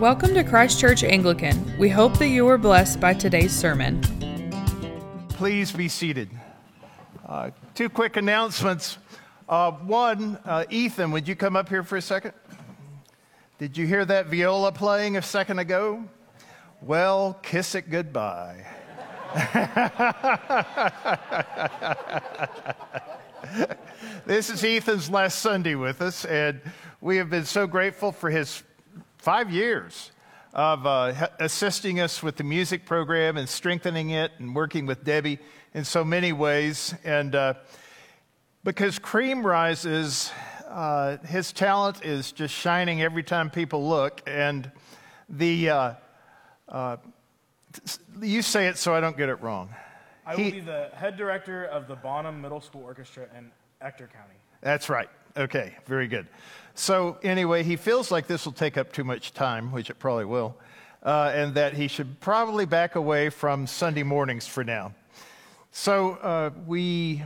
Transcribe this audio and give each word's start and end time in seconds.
Welcome 0.00 0.34
to 0.34 0.44
Christ 0.44 0.78
Church 0.78 1.02
Anglican. 1.02 1.78
We 1.78 1.88
hope 1.88 2.18
that 2.18 2.28
you 2.28 2.44
were 2.44 2.58
blessed 2.58 3.00
by 3.00 3.14
today's 3.14 3.50
sermon. 3.50 4.02
Please 5.30 5.72
be 5.72 5.88
seated. 5.88 6.28
Uh, 7.26 7.48
two 7.74 7.88
quick 7.88 8.18
announcements. 8.18 8.98
Uh, 9.48 9.70
one, 9.70 10.38
uh, 10.44 10.66
Ethan, 10.68 11.12
would 11.12 11.26
you 11.26 11.34
come 11.34 11.56
up 11.56 11.70
here 11.70 11.82
for 11.82 11.96
a 11.96 12.02
second? 12.02 12.34
Did 13.58 13.78
you 13.78 13.86
hear 13.86 14.04
that 14.04 14.26
viola 14.26 14.70
playing 14.70 15.16
a 15.16 15.22
second 15.22 15.60
ago? 15.60 16.04
Well, 16.82 17.38
kiss 17.42 17.74
it 17.74 17.88
goodbye. 17.88 18.66
this 24.26 24.50
is 24.50 24.62
Ethan's 24.62 25.08
last 25.08 25.38
Sunday 25.38 25.74
with 25.74 26.02
us, 26.02 26.26
and 26.26 26.60
we 27.00 27.16
have 27.16 27.30
been 27.30 27.46
so 27.46 27.66
grateful 27.66 28.12
for 28.12 28.28
his 28.28 28.62
five 29.26 29.50
years 29.50 30.12
of 30.52 30.86
uh, 30.86 31.12
assisting 31.40 31.98
us 31.98 32.22
with 32.22 32.36
the 32.36 32.44
music 32.44 32.86
program 32.86 33.36
and 33.36 33.48
strengthening 33.48 34.10
it 34.10 34.30
and 34.38 34.54
working 34.54 34.86
with 34.86 35.02
Debbie 35.02 35.40
in 35.74 35.84
so 35.84 36.04
many 36.04 36.30
ways. 36.32 36.94
And 37.02 37.34
uh, 37.34 37.54
because 38.62 39.00
Cream 39.00 39.44
rises, 39.44 40.30
uh, 40.68 41.16
his 41.26 41.50
talent 41.50 42.04
is 42.04 42.30
just 42.30 42.54
shining 42.54 43.02
every 43.02 43.24
time 43.24 43.50
people 43.50 43.88
look. 43.88 44.22
And 44.28 44.70
the, 45.28 45.70
uh, 45.70 45.94
uh, 46.68 46.98
you 48.22 48.42
say 48.42 48.68
it 48.68 48.78
so 48.78 48.94
I 48.94 49.00
don't 49.00 49.16
get 49.16 49.28
it 49.28 49.42
wrong. 49.42 49.74
I 50.24 50.36
will 50.36 50.52
be 50.52 50.60
the 50.60 50.90
head 50.94 51.16
director 51.16 51.64
of 51.64 51.88
the 51.88 51.96
Bonham 51.96 52.40
Middle 52.40 52.60
School 52.60 52.84
Orchestra 52.84 53.26
in 53.36 53.50
Ector 53.80 54.06
County. 54.06 54.38
That's 54.60 54.88
right. 54.88 55.08
Okay, 55.36 55.74
very 55.84 56.08
good. 56.08 56.26
So, 56.74 57.18
anyway, 57.22 57.62
he 57.62 57.76
feels 57.76 58.10
like 58.10 58.26
this 58.26 58.46
will 58.46 58.54
take 58.54 58.78
up 58.78 58.90
too 58.90 59.04
much 59.04 59.34
time, 59.34 59.70
which 59.70 59.90
it 59.90 59.98
probably 59.98 60.24
will, 60.24 60.56
uh, 61.02 61.30
and 61.34 61.54
that 61.56 61.74
he 61.74 61.88
should 61.88 62.20
probably 62.20 62.64
back 62.64 62.94
away 62.94 63.28
from 63.28 63.66
Sunday 63.66 64.02
mornings 64.02 64.46
for 64.46 64.64
now. 64.64 64.94
So, 65.72 66.12
uh, 66.14 66.50
we 66.66 67.22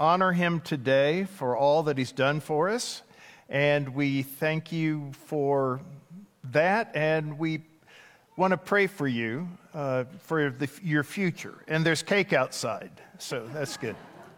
honor 0.00 0.32
him 0.32 0.60
today 0.60 1.24
for 1.24 1.54
all 1.54 1.82
that 1.82 1.98
he's 1.98 2.12
done 2.12 2.40
for 2.40 2.70
us, 2.70 3.02
and 3.50 3.94
we 3.94 4.22
thank 4.22 4.72
you 4.72 5.12
for 5.26 5.82
that, 6.44 6.92
and 6.94 7.38
we 7.38 7.60
want 8.38 8.52
to 8.52 8.56
pray 8.56 8.86
for 8.86 9.06
you 9.06 9.46
uh, 9.74 10.04
for 10.20 10.48
the, 10.48 10.70
your 10.82 11.04
future. 11.04 11.62
And 11.68 11.84
there's 11.84 12.02
cake 12.02 12.32
outside, 12.32 12.90
so 13.18 13.46
that's 13.52 13.76
good. 13.76 13.96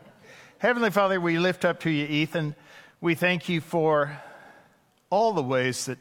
Heavenly 0.58 0.90
Father, 0.90 1.20
we 1.20 1.38
lift 1.38 1.64
up 1.64 1.78
to 1.80 1.90
you, 1.90 2.04
Ethan. 2.06 2.56
We 2.98 3.14
thank 3.14 3.50
you 3.50 3.60
for 3.60 4.18
all 5.10 5.34
the 5.34 5.42
ways 5.42 5.84
that 5.84 5.98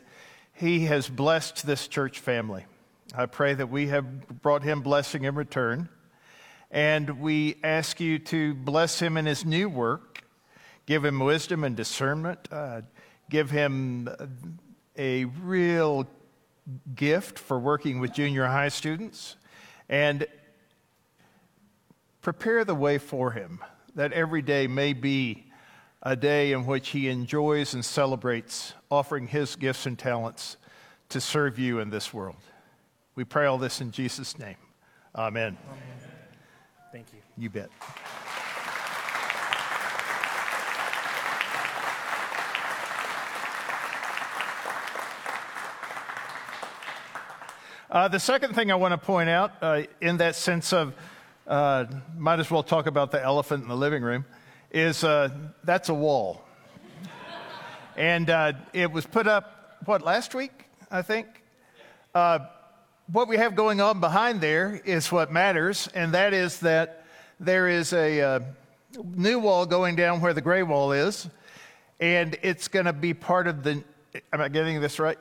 he 0.54 0.86
has 0.86 1.10
blessed 1.10 1.66
this 1.66 1.90
church 1.90 2.20
family. 2.20 2.66
I 3.14 3.26
pray 3.26 3.54
that 3.54 3.68
we 3.68 3.88
have 3.88 4.42
brought 4.42 4.64
him 4.64 4.80
blessing 4.80 5.26
in 5.26 5.36
return. 5.36 5.90
And 6.72 7.20
we 7.20 7.58
ask 7.66 8.00
you 8.00 8.18
to 8.20 8.54
bless 8.54 8.98
him 9.02 9.18
in 9.18 9.26
his 9.26 9.44
new 9.44 9.68
work, 9.68 10.24
give 10.86 11.04
him 11.04 11.20
wisdom 11.20 11.66
and 11.66 11.76
discernment, 11.76 12.48
uh, 12.50 12.84
give 13.30 13.52
him 13.52 14.08
a 14.98 15.26
real 15.26 16.08
gift 16.96 17.38
for 17.38 17.60
working 17.60 18.00
with 18.00 18.14
junior 18.14 18.46
high 18.46 18.70
students 18.70 19.36
and 19.90 20.26
prepare 22.22 22.64
the 22.64 22.74
way 22.74 22.98
for 23.00 23.32
him 23.32 23.60
that 23.96 24.14
every 24.14 24.42
day 24.42 24.66
may 24.68 24.94
be 24.94 25.45
a 26.06 26.16
day 26.16 26.52
in 26.52 26.68
which 26.68 26.90
he 26.90 27.10
enjoys 27.10 27.74
and 27.74 27.84
celebrates 27.84 28.74
offering 28.92 29.26
his 29.26 29.56
gifts 29.56 29.88
and 29.88 29.98
talents 29.98 30.56
to 31.10 31.20
serve 31.20 31.58
you 31.58 31.80
in 31.80 31.90
this 31.90 32.14
world. 32.14 32.38
We 33.16 33.24
pray 33.24 33.48
all 33.48 33.58
this 33.58 33.82
in 33.82 33.90
Jesus' 33.92 34.38
name. 34.38 34.56
Amen. 35.16 35.58
Amen. 35.68 35.80
Thank 36.92 37.08
you. 37.12 37.20
You 37.38 37.50
bet. 37.50 37.70
Uh, 47.90 48.08
the 48.10 48.20
second 48.20 48.54
thing 48.54 48.72
I 48.72 48.76
want 48.76 48.92
to 48.92 48.98
point 48.98 49.30
out, 49.30 49.54
uh, 49.62 49.84
in 50.02 50.18
that 50.18 50.36
sense 50.36 50.72
of, 50.72 50.94
uh, 51.48 51.86
might 52.16 52.40
as 52.40 52.52
well 52.52 52.62
talk 52.62 52.86
about 52.86 53.10
the 53.10 53.24
elephant 53.24 53.64
in 53.64 53.70
the 53.70 53.78
living 53.78 54.04
room, 54.04 54.26
is 54.76 55.06
uh, 55.06 55.30
that's 55.64 55.88
a 55.88 55.94
wall. 55.94 56.44
and 57.96 58.30
uh, 58.30 58.52
it 58.74 58.92
was 58.92 59.06
put 59.06 59.26
up, 59.26 59.80
what, 59.86 60.02
last 60.02 60.36
week, 60.36 60.66
I 60.92 61.02
think? 61.02 61.28
Uh, 62.14 62.40
what 63.08 63.30
we 63.30 63.38
have 63.38 63.56
going 63.56 63.80
on 63.80 64.02
behind 64.02 64.42
there 64.42 64.82
is 64.84 65.10
what 65.14 65.32
matters, 65.32 65.88
and 65.96 66.14
that 66.14 66.34
is 66.34 66.60
that 66.60 67.06
there 67.40 67.70
is 67.70 67.94
a 67.94 68.44
new 69.16 69.40
wall 69.40 69.66
going 69.66 69.96
down 69.96 70.20
where 70.20 70.34
the 70.34 70.42
gray 70.42 70.64
wall 70.64 70.92
is, 70.92 71.30
and 72.02 72.38
it's 72.42 72.68
going 72.68 72.86
to 72.86 72.94
be 72.94 73.14
part 73.14 73.48
of 73.48 73.64
the. 73.64 73.82
Am 74.34 74.42
I 74.42 74.50
getting 74.50 74.82
this 74.82 75.00
right? 75.00 75.18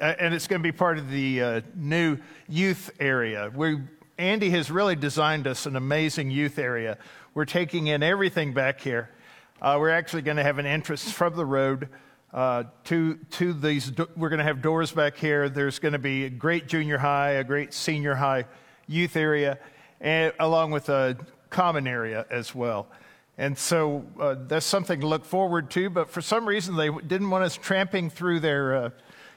Uh, 0.00 0.14
and 0.18 0.34
it's 0.34 0.48
going 0.48 0.60
to 0.60 0.66
be 0.66 0.72
part 0.72 0.98
of 0.98 1.10
the 1.10 1.42
uh, 1.42 1.60
new 1.74 2.18
youth 2.48 2.90
area. 2.98 3.52
We, 3.54 3.78
Andy 4.18 4.50
has 4.50 4.70
really 4.70 4.96
designed 4.96 5.46
us 5.46 5.66
an 5.66 5.76
amazing 5.76 6.30
youth 6.30 6.58
area. 6.58 6.98
We're 7.36 7.44
taking 7.44 7.88
in 7.88 8.02
everything 8.02 8.54
back 8.54 8.80
here. 8.80 9.10
Uh, 9.60 9.76
we're 9.78 9.90
actually 9.90 10.22
going 10.22 10.38
to 10.38 10.42
have 10.42 10.58
an 10.58 10.64
entrance 10.64 11.12
from 11.12 11.36
the 11.36 11.44
road 11.44 11.90
uh, 12.32 12.64
to, 12.84 13.16
to 13.32 13.52
these. 13.52 13.90
Do- 13.90 14.08
we're 14.16 14.30
going 14.30 14.38
to 14.38 14.44
have 14.44 14.62
doors 14.62 14.90
back 14.90 15.18
here. 15.18 15.50
There's 15.50 15.78
going 15.78 15.92
to 15.92 15.98
be 15.98 16.24
a 16.24 16.30
great 16.30 16.66
junior 16.66 16.96
high, 16.96 17.32
a 17.32 17.44
great 17.44 17.74
senior 17.74 18.14
high 18.14 18.46
youth 18.86 19.16
area, 19.16 19.58
and, 20.00 20.32
along 20.40 20.70
with 20.70 20.88
a 20.88 21.18
common 21.50 21.86
area 21.86 22.24
as 22.30 22.54
well. 22.54 22.86
And 23.36 23.58
so 23.58 24.06
uh, 24.18 24.36
that's 24.46 24.64
something 24.64 25.00
to 25.00 25.06
look 25.06 25.26
forward 25.26 25.70
to. 25.72 25.90
But 25.90 26.08
for 26.08 26.22
some 26.22 26.48
reason, 26.48 26.74
they 26.74 26.88
didn't 26.88 27.28
want 27.28 27.44
us 27.44 27.54
tramping 27.54 28.08
through 28.08 28.40
their 28.40 28.74
uh, 28.74 28.90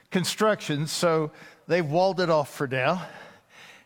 construction, 0.10 0.88
so 0.88 1.32
they've 1.68 1.86
walled 1.86 2.22
it 2.22 2.30
off 2.30 2.56
for 2.56 2.66
now. 2.66 3.06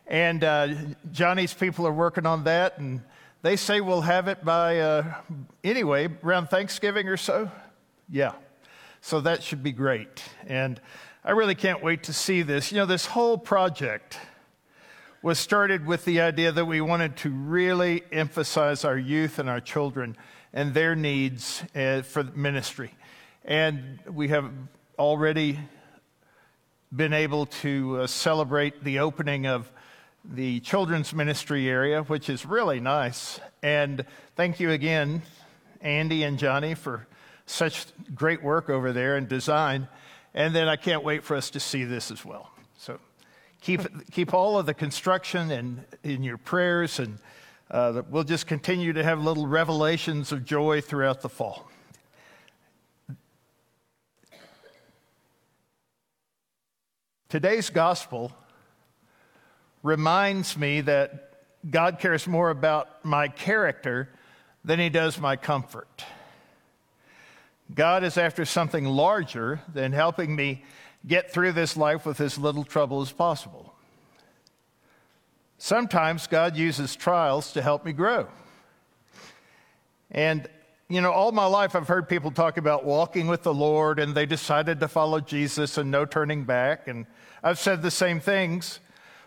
And 0.06 0.44
uh, 0.44 0.68
Johnny's 1.10 1.52
people 1.52 1.84
are 1.84 1.92
working 1.92 2.26
on 2.26 2.44
that, 2.44 2.78
and 2.78 3.00
they 3.44 3.56
say 3.56 3.82
we'll 3.82 4.00
have 4.00 4.26
it 4.26 4.42
by, 4.42 4.80
uh, 4.80 5.14
anyway, 5.62 6.08
around 6.24 6.48
Thanksgiving 6.48 7.10
or 7.10 7.18
so. 7.18 7.50
Yeah. 8.08 8.32
So 9.02 9.20
that 9.20 9.42
should 9.42 9.62
be 9.62 9.70
great. 9.70 10.24
And 10.46 10.80
I 11.22 11.32
really 11.32 11.54
can't 11.54 11.82
wait 11.82 12.04
to 12.04 12.14
see 12.14 12.40
this. 12.40 12.72
You 12.72 12.78
know, 12.78 12.86
this 12.86 13.04
whole 13.04 13.36
project 13.36 14.18
was 15.20 15.38
started 15.38 15.84
with 15.84 16.06
the 16.06 16.22
idea 16.22 16.52
that 16.52 16.64
we 16.64 16.80
wanted 16.80 17.18
to 17.18 17.30
really 17.30 18.02
emphasize 18.10 18.82
our 18.82 18.96
youth 18.96 19.38
and 19.38 19.50
our 19.50 19.60
children 19.60 20.16
and 20.54 20.72
their 20.72 20.96
needs 20.96 21.62
uh, 21.76 22.00
for 22.00 22.24
ministry. 22.24 22.92
And 23.44 23.98
we 24.10 24.28
have 24.28 24.50
already 24.98 25.58
been 26.96 27.12
able 27.12 27.44
to 27.44 28.00
uh, 28.00 28.06
celebrate 28.06 28.82
the 28.84 29.00
opening 29.00 29.46
of 29.46 29.70
the 30.24 30.60
children's 30.60 31.12
ministry 31.12 31.68
area, 31.68 32.02
which 32.02 32.28
is 32.28 32.46
really 32.46 32.80
nice. 32.80 33.40
And 33.62 34.04
thank 34.36 34.58
you 34.58 34.70
again, 34.70 35.22
Andy 35.80 36.22
and 36.22 36.38
Johnny, 36.38 36.74
for 36.74 37.06
such 37.46 37.86
great 38.14 38.42
work 38.42 38.70
over 38.70 38.92
there 38.92 39.16
and 39.16 39.28
design. 39.28 39.88
And 40.32 40.54
then 40.54 40.68
I 40.68 40.76
can't 40.76 41.04
wait 41.04 41.24
for 41.24 41.36
us 41.36 41.50
to 41.50 41.60
see 41.60 41.84
this 41.84 42.10
as 42.10 42.24
well. 42.24 42.50
So 42.78 42.98
keep, 43.60 43.80
keep 44.10 44.32
all 44.32 44.58
of 44.58 44.66
the 44.66 44.74
construction 44.74 45.50
in, 45.50 45.84
in 46.02 46.22
your 46.22 46.38
prayers, 46.38 46.98
and 46.98 47.18
uh, 47.70 48.02
we'll 48.08 48.24
just 48.24 48.46
continue 48.46 48.92
to 48.94 49.04
have 49.04 49.22
little 49.22 49.46
revelations 49.46 50.32
of 50.32 50.44
joy 50.44 50.80
throughout 50.80 51.20
the 51.20 51.28
fall. 51.28 51.68
Today's 57.28 57.68
gospel 57.68 58.32
reminds 59.84 60.56
me 60.56 60.80
that 60.80 61.30
God 61.70 62.00
cares 62.00 62.26
more 62.26 62.50
about 62.50 63.04
my 63.04 63.28
character 63.28 64.08
than 64.64 64.80
he 64.80 64.88
does 64.88 65.20
my 65.20 65.36
comfort. 65.36 66.04
God 67.72 68.02
is 68.02 68.18
after 68.18 68.44
something 68.44 68.86
larger 68.86 69.60
than 69.72 69.92
helping 69.92 70.34
me 70.34 70.64
get 71.06 71.30
through 71.30 71.52
this 71.52 71.76
life 71.76 72.06
with 72.06 72.20
as 72.20 72.38
little 72.38 72.64
trouble 72.64 73.02
as 73.02 73.12
possible. 73.12 73.74
Sometimes 75.58 76.26
God 76.26 76.56
uses 76.56 76.96
trials 76.96 77.52
to 77.52 77.62
help 77.62 77.84
me 77.84 77.92
grow. 77.92 78.26
And 80.10 80.48
you 80.88 81.00
know, 81.00 81.12
all 81.12 81.32
my 81.32 81.46
life 81.46 81.74
I've 81.74 81.88
heard 81.88 82.08
people 82.08 82.30
talk 82.30 82.56
about 82.56 82.84
walking 82.84 83.26
with 83.26 83.42
the 83.42 83.54
Lord 83.54 83.98
and 83.98 84.14
they 84.14 84.26
decided 84.26 84.80
to 84.80 84.88
follow 84.88 85.20
Jesus 85.20 85.76
and 85.76 85.90
no 85.90 86.04
turning 86.04 86.44
back. 86.44 86.88
And 86.88 87.06
I've 87.42 87.58
said 87.58 87.82
the 87.82 87.90
same 87.90 88.20
things. 88.20 88.80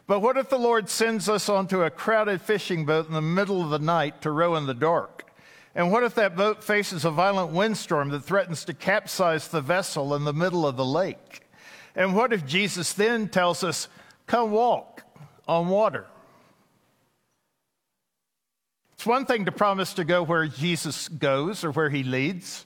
But 0.07 0.21
what 0.21 0.37
if 0.37 0.49
the 0.49 0.57
Lord 0.57 0.89
sends 0.89 1.27
us 1.27 1.49
onto 1.49 1.83
a 1.83 1.89
crowded 1.89 2.41
fishing 2.41 2.85
boat 2.85 3.07
in 3.07 3.13
the 3.13 3.21
middle 3.21 3.61
of 3.61 3.69
the 3.69 3.79
night 3.79 4.21
to 4.21 4.31
row 4.31 4.55
in 4.55 4.65
the 4.65 4.73
dark? 4.73 5.29
And 5.75 5.91
what 5.91 6.03
if 6.03 6.15
that 6.15 6.35
boat 6.35 6.63
faces 6.63 7.03
a 7.03 7.11
violent 7.11 7.51
windstorm 7.51 8.09
that 8.09 8.21
threatens 8.21 8.65
to 8.65 8.73
capsize 8.73 9.49
the 9.49 9.61
vessel 9.61 10.15
in 10.15 10.23
the 10.23 10.33
middle 10.33 10.65
of 10.65 10.77
the 10.77 10.85
lake? 10.85 11.41
And 11.93 12.15
what 12.15 12.31
if 12.31 12.45
Jesus 12.45 12.93
then 12.93 13.27
tells 13.27 13.63
us, 13.65 13.89
come 14.27 14.51
walk 14.51 15.03
on 15.45 15.67
water? 15.67 16.05
It's 18.93 19.05
one 19.05 19.25
thing 19.25 19.45
to 19.45 19.51
promise 19.51 19.93
to 19.95 20.05
go 20.05 20.23
where 20.23 20.47
Jesus 20.47 21.09
goes 21.09 21.63
or 21.63 21.71
where 21.71 21.89
he 21.89 22.03
leads 22.03 22.65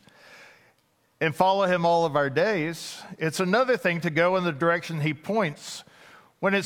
and 1.20 1.36
follow 1.36 1.66
him 1.66 1.86
all 1.86 2.06
of 2.06 2.16
our 2.16 2.30
days. 2.30 3.02
It's 3.18 3.40
another 3.40 3.78
thing 3.78 4.00
to 4.02 4.10
go 4.10 4.38
in 4.38 4.44
the 4.44 4.54
direction 4.54 5.02
he 5.02 5.14
points 5.14 5.84
when 6.40 6.54
it 6.54 6.64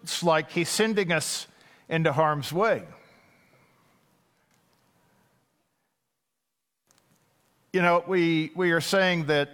looks 0.00 0.22
like 0.22 0.50
he's 0.50 0.68
sending 0.68 1.12
us 1.12 1.46
into 1.88 2.12
harm's 2.12 2.52
way. 2.52 2.82
You 7.72 7.82
know, 7.82 8.02
we, 8.06 8.50
we 8.54 8.72
are 8.72 8.80
saying 8.80 9.26
that 9.26 9.50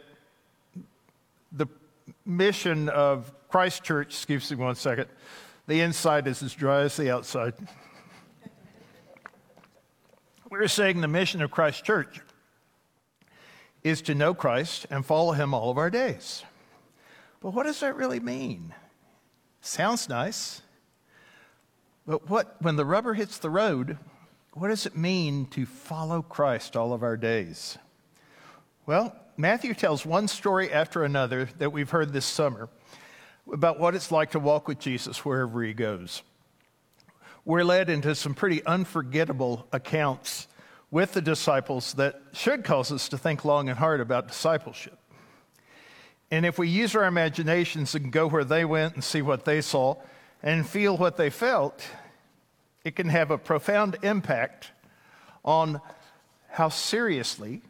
the 1.52 1.67
mission 2.25 2.88
of 2.88 3.32
Christ 3.49 3.82
Church, 3.82 4.08
excuse 4.08 4.50
me 4.50 4.56
one 4.56 4.75
second, 4.76 5.06
the 5.67 5.81
inside 5.81 6.26
is 6.26 6.43
as 6.43 6.55
dry 6.55 6.82
as 6.82 6.96
the 6.96 7.11
outside. 7.11 7.55
We're 10.50 10.69
saying 10.69 11.00
the 11.00 11.08
mission 11.08 11.43
of 11.43 11.50
Christ 11.50 11.85
Church 11.85 12.20
is 13.82 14.02
to 14.02 14.14
know 14.14 14.35
Christ 14.35 14.87
and 14.91 15.05
follow 15.05 15.32
him 15.32 15.52
all 15.52 15.70
of 15.70 15.79
our 15.79 15.91
days. 15.91 16.44
But 17.41 17.50
what 17.55 17.64
does 17.67 17.81
that 17.81 17.96
really 17.96 18.20
mean? 18.20 18.73
Sounds 19.64 20.11
nice. 20.11 20.61
But 22.06 22.28
what 22.28 22.61
when 22.61 22.76
the 22.76 22.84
rubber 22.84 23.14
hits 23.14 23.38
the 23.38 23.49
road, 23.49 23.96
what 24.52 24.69
does 24.69 24.84
it 24.84 24.94
mean 24.94 25.46
to 25.46 25.64
follow 25.64 26.20
Christ 26.20 26.76
all 26.76 26.93
of 26.93 27.02
our 27.02 27.16
days? 27.16 27.78
Well, 28.84 29.16
Matthew 29.38 29.72
tells 29.72 30.05
one 30.05 30.28
story 30.28 30.70
after 30.70 31.02
another 31.02 31.49
that 31.56 31.72
we've 31.72 31.88
heard 31.88 32.12
this 32.12 32.26
summer 32.26 32.69
about 33.50 33.81
what 33.81 33.94
it's 33.94 34.12
like 34.12 34.32
to 34.32 34.38
walk 34.38 34.69
with 34.69 34.81
Jesus 34.81 35.25
wherever 35.25 35.62
he 35.62 35.72
goes. 35.72 36.22
We're 37.46 37.64
led 37.64 37.88
into 37.88 38.14
some 38.14 38.34
pretty 38.34 38.62
unforgettable 38.67 39.67
accounts 39.72 40.46
with 40.90 41.12
the 41.12 41.22
disciples 41.22 41.94
that 41.94 42.20
should 42.34 42.64
cause 42.64 42.93
us 42.93 43.08
to 43.08 43.17
think 43.17 43.46
long 43.46 43.70
and 43.70 43.78
hard 43.78 44.02
about 44.02 44.28
discipleship. 44.28 44.99
And 46.31 46.44
if 46.44 46.59
we 46.59 46.69
use 46.69 46.94
our 46.94 47.05
imaginations 47.05 47.94
and 47.94 48.12
go 48.12 48.26
where 48.26 48.44
they 48.44 48.65
went 48.65 48.94
and 48.94 49.05
see 49.05 49.23
what 49.23 49.44
they 49.44 49.61
saw 49.61 49.97
and 50.43 50.67
feel 50.67 50.97
what 50.97 51.17
they 51.17 51.31
felt, 51.31 51.87
it 52.85 52.97
can 52.97 53.09
have 53.09 53.31
a 53.31 53.38
profound 53.38 53.97
impact 54.03 54.71
on 55.44 55.81
how 56.49 56.69
seriously 56.69 57.62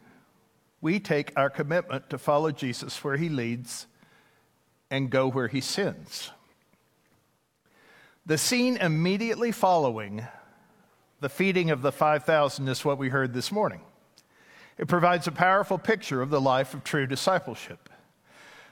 we 0.81 0.99
take 0.99 1.31
our 1.35 1.49
commitment 1.49 2.09
to 2.09 2.17
follow 2.17 2.51
Jesus 2.51 3.03
where 3.03 3.17
he 3.17 3.29
leads 3.29 3.87
and 4.91 5.09
go 5.09 5.29
where 5.29 5.47
he 5.47 5.61
sends. 5.61 6.31
The 8.25 8.37
scene 8.37 8.77
immediately 8.77 9.51
following 9.51 10.25
the 11.21 11.29
feeding 11.29 11.71
of 11.71 11.81
the 11.81 11.91
5,000 11.91 12.67
is 12.67 12.85
what 12.85 12.97
we 12.97 13.09
heard 13.09 13.33
this 13.33 13.51
morning. 13.51 13.81
It 14.77 14.87
provides 14.87 15.27
a 15.27 15.31
powerful 15.31 15.77
picture 15.77 16.21
of 16.21 16.29
the 16.29 16.41
life 16.41 16.73
of 16.73 16.83
true 16.83 17.07
discipleship. 17.07 17.89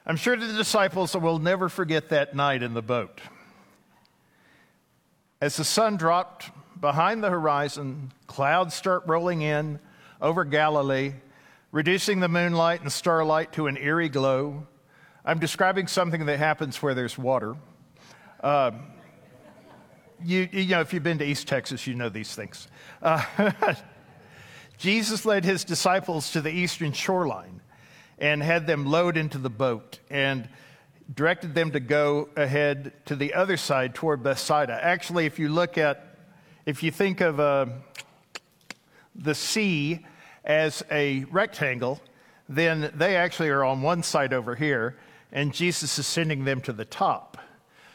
I'm 0.05 0.17
sure 0.17 0.35
the 0.35 0.51
disciples 0.53 1.15
will 1.15 1.39
never 1.39 1.69
forget 1.69 2.09
that 2.09 2.35
night 2.35 2.61
in 2.61 2.73
the 2.73 2.81
boat. 2.81 3.21
As 5.39 5.55
the 5.55 5.63
sun 5.63 5.97
dropped 5.97 6.51
behind 6.79 7.23
the 7.23 7.29
horizon, 7.29 8.11
clouds 8.27 8.73
start 8.73 9.03
rolling 9.07 9.41
in 9.41 9.79
over 10.21 10.43
Galilee 10.43 11.13
reducing 11.73 12.19
the 12.19 12.29
moonlight 12.29 12.81
and 12.81 12.91
starlight 12.91 13.51
to 13.53 13.67
an 13.67 13.77
eerie 13.77 14.07
glow. 14.07 14.65
I'm 15.25 15.39
describing 15.39 15.87
something 15.87 16.27
that 16.27 16.37
happens 16.37 16.81
where 16.81 16.93
there's 16.93 17.17
water. 17.17 17.55
Uh, 18.41 18.71
you, 20.23 20.47
you, 20.51 20.65
know, 20.67 20.81
if 20.81 20.93
you've 20.93 21.03
been 21.03 21.17
to 21.17 21.25
East 21.25 21.47
Texas, 21.47 21.87
you 21.87 21.95
know 21.95 22.09
these 22.09 22.33
things. 22.35 22.67
Uh, 23.01 23.23
Jesus 24.77 25.25
led 25.25 25.43
his 25.43 25.63
disciples 25.63 26.31
to 26.31 26.41
the 26.41 26.51
eastern 26.51 26.93
shoreline 26.93 27.59
and 28.19 28.41
had 28.43 28.67
them 28.67 28.85
load 28.85 29.17
into 29.17 29.37
the 29.37 29.49
boat 29.49 29.99
and 30.09 30.47
directed 31.13 31.53
them 31.53 31.71
to 31.71 31.79
go 31.79 32.29
ahead 32.35 32.93
to 33.05 33.15
the 33.15 33.33
other 33.33 33.57
side 33.57 33.93
toward 33.93 34.23
Bethsaida. 34.23 34.79
Actually, 34.81 35.25
if 35.25 35.39
you 35.39 35.49
look 35.49 35.77
at, 35.77 36.17
if 36.65 36.81
you 36.83 36.91
think 36.91 37.21
of 37.21 37.39
uh, 37.39 37.65
the 39.15 39.35
sea 39.35 40.05
as 40.43 40.83
a 40.91 41.25
rectangle, 41.25 42.01
then 42.47 42.91
they 42.95 43.15
actually 43.15 43.49
are 43.49 43.63
on 43.63 43.81
one 43.81 44.03
side 44.03 44.33
over 44.33 44.55
here, 44.55 44.97
and 45.31 45.53
Jesus 45.53 45.97
is 45.97 46.07
sending 46.07 46.45
them 46.45 46.61
to 46.61 46.73
the 46.73 46.85
top. 46.85 47.37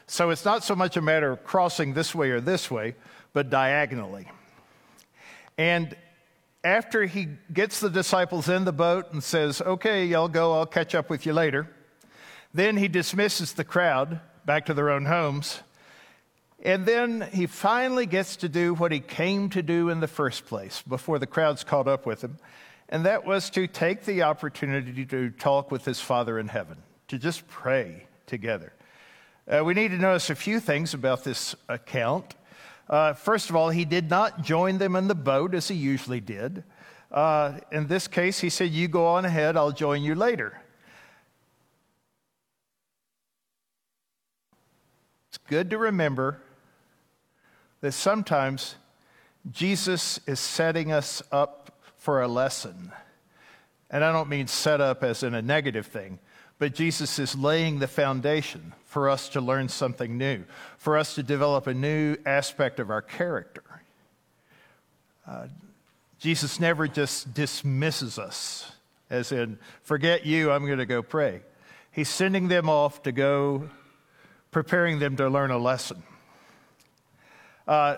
So 0.07 0.31
it's 0.31 0.45
not 0.45 0.65
so 0.65 0.75
much 0.75 0.97
a 0.97 1.03
matter 1.03 1.33
of 1.33 1.45
crossing 1.45 1.95
this 1.95 2.15
way 2.15 2.31
or 2.31 2.41
this 2.41 2.71
way, 2.71 2.95
but 3.33 3.51
diagonally. 3.51 4.27
And 5.59 5.95
after 6.69 7.07
he 7.07 7.29
gets 7.53 7.81
the 7.81 7.89
disciples 7.89 8.49
in 8.49 8.65
the 8.65 8.73
boat 8.73 9.13
and 9.13 9.23
says, 9.23 9.63
Okay, 9.63 10.05
y'all 10.05 10.29
go, 10.29 10.53
I'll 10.53 10.67
catch 10.67 10.95
up 10.95 11.09
with 11.09 11.25
you 11.25 11.33
later, 11.33 11.69
then 12.53 12.77
he 12.77 12.89
dismisses 12.89 13.55
the 13.55 13.65
crowd 13.65 14.21
back 14.45 14.67
to 14.67 14.75
their 14.75 14.91
own 14.91 15.07
homes. 15.07 15.61
And 16.63 16.85
then 16.85 17.29
he 17.33 17.47
finally 17.47 18.07
gets 18.07 18.37
to 18.37 18.49
do 18.49 18.75
what 18.75 18.93
he 18.93 19.01
came 19.01 19.49
to 19.51 19.63
do 19.63 19.89
in 19.89 20.01
the 20.01 20.09
first 20.09 20.47
place 20.47 20.83
before 20.83 21.19
the 21.19 21.27
crowds 21.27 21.65
caught 21.65 21.89
up 21.89 22.05
with 22.05 22.23
him. 22.23 22.39
And 22.89 23.07
that 23.07 23.25
was 23.25 23.51
to 23.51 23.67
take 23.67 24.05
the 24.05 24.23
opportunity 24.23 25.05
to 25.07 25.31
talk 25.31 25.71
with 25.71 25.85
his 25.85 26.01
Father 26.01 26.39
in 26.39 26.49
heaven, 26.49 26.79
to 27.09 27.19
just 27.19 27.47
pray 27.49 28.07
together. 28.27 28.73
Uh, 29.47 29.63
we 29.65 29.73
need 29.73 29.93
to 29.93 29.99
notice 29.99 30.31
a 30.31 30.35
few 30.35 30.61
things 30.61 30.95
about 30.95 31.25
this 31.25 31.55
account. 31.69 32.35
Uh, 32.89 33.13
first 33.13 33.51
of 33.51 33.57
all, 33.57 33.71
he 33.71 33.85
did 33.85 34.09
not 34.09 34.43
join 34.43 34.79
them 34.79 34.97
in 34.97 35.09
the 35.09 35.15
boat 35.15 35.55
as 35.55 35.69
he 35.69 35.75
usually 35.75 36.21
did. 36.21 36.65
Uh, 37.11 37.59
in 37.71 37.87
this 37.87 38.09
case, 38.09 38.41
he 38.41 38.51
said, 38.51 38.71
You 38.71 38.89
go 38.89 39.07
on 39.07 39.25
ahead, 39.25 39.57
I'll 39.57 39.73
join 39.73 40.03
you 40.03 40.15
later. 40.15 40.61
It's 45.29 45.39
good 45.39 45.71
to 45.71 45.79
remember 45.79 46.41
that 47.81 47.93
sometimes 47.93 48.77
Jesus 49.51 50.21
is 50.27 50.41
setting 50.41 50.93
us 50.93 51.23
up 51.31 51.79
for 51.97 52.23
a 52.23 52.29
lesson. 52.29 52.93
And 53.91 54.05
I 54.05 54.13
don't 54.13 54.29
mean 54.29 54.47
set 54.47 54.81
up 54.81 55.03
as 55.03 55.23
in 55.23 55.35
a 55.35 55.43
negative 55.43 55.87
thing, 55.87 56.19
but 56.59 56.75
Jesus 56.75 57.19
is 57.19 57.37
laying 57.37 57.79
the 57.79 57.87
foundation 57.87 58.75
for 58.85 59.09
us 59.09 59.29
to 59.31 59.41
learn 59.41 59.69
something 59.69 60.19
new, 60.19 60.45
for 60.77 60.97
us 60.97 61.15
to 61.15 61.23
develop 61.23 61.67
a 61.67 61.75
new 61.75 62.17
aspect 62.27 62.81
of 62.81 62.91
our 62.91 63.03
character. 63.03 63.63
Uh, 65.27 65.47
Jesus 66.19 66.59
never 66.59 66.89
just 66.89 67.33
dismisses 67.33 68.19
us, 68.19 68.73
as 69.09 69.31
in, 69.31 69.59
forget 69.83 70.27
you, 70.27 70.51
I'm 70.51 70.67
going 70.67 70.79
to 70.79 70.87
go 70.87 71.03
pray. 71.03 71.43
He's 71.93 72.09
sending 72.09 72.49
them 72.49 72.69
off 72.69 73.03
to 73.05 73.13
go, 73.13 73.69
preparing 74.51 74.99
them 74.99 75.17
to 75.17 75.29
learn 75.29 75.51
a 75.51 75.59
lesson. 75.59 76.03
Uh, 77.67 77.97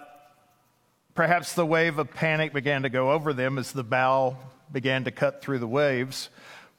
perhaps 1.14 1.54
the 1.54 1.64
wave 1.64 1.98
of 1.98 2.10
panic 2.10 2.52
began 2.52 2.82
to 2.82 2.88
go 2.88 3.12
over 3.12 3.32
them 3.32 3.56
as 3.58 3.72
the 3.72 3.84
bow 3.84 4.36
began 4.72 5.04
to 5.04 5.10
cut 5.10 5.40
through 5.40 5.60
the 5.60 5.68
waves. 5.68 6.28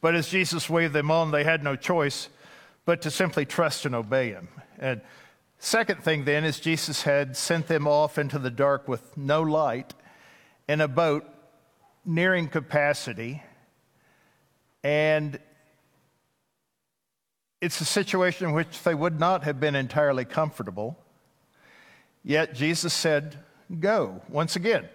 But 0.01 0.15
as 0.15 0.27
Jesus 0.27 0.69
waved 0.69 0.93
them 0.93 1.11
on, 1.11 1.31
they 1.31 1.43
had 1.43 1.63
no 1.63 1.75
choice 1.75 2.27
but 2.85 3.03
to 3.03 3.11
simply 3.11 3.45
trust 3.45 3.85
and 3.85 3.93
obey 3.93 4.29
him. 4.29 4.49
And 4.79 5.01
second 5.59 6.03
thing 6.03 6.25
then 6.25 6.43
is 6.43 6.59
Jesus 6.59 7.03
had 7.03 7.37
sent 7.37 7.67
them 7.67 7.87
off 7.87 8.17
into 8.17 8.39
the 8.39 8.49
dark 8.49 8.87
with 8.87 9.15
no 9.15 9.41
light 9.41 9.93
in 10.67 10.81
a 10.81 10.87
boat 10.87 11.23
nearing 12.03 12.47
capacity. 12.47 13.43
And 14.83 15.39
it's 17.61 17.79
a 17.79 17.85
situation 17.85 18.49
in 18.49 18.53
which 18.55 18.81
they 18.81 18.95
would 18.95 19.19
not 19.19 19.43
have 19.43 19.59
been 19.59 19.75
entirely 19.75 20.25
comfortable. 20.25 20.97
Yet 22.23 22.55
Jesus 22.55 22.93
said, 22.93 23.37
Go. 23.79 24.21
Once 24.27 24.55
again, 24.55 24.89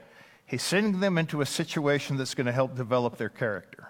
he's 0.44 0.62
sending 0.62 1.00
them 1.00 1.16
into 1.16 1.40
a 1.40 1.46
situation 1.46 2.16
that's 2.16 2.34
going 2.34 2.46
to 2.46 2.52
help 2.52 2.74
develop 2.74 3.16
their 3.16 3.28
character. 3.28 3.88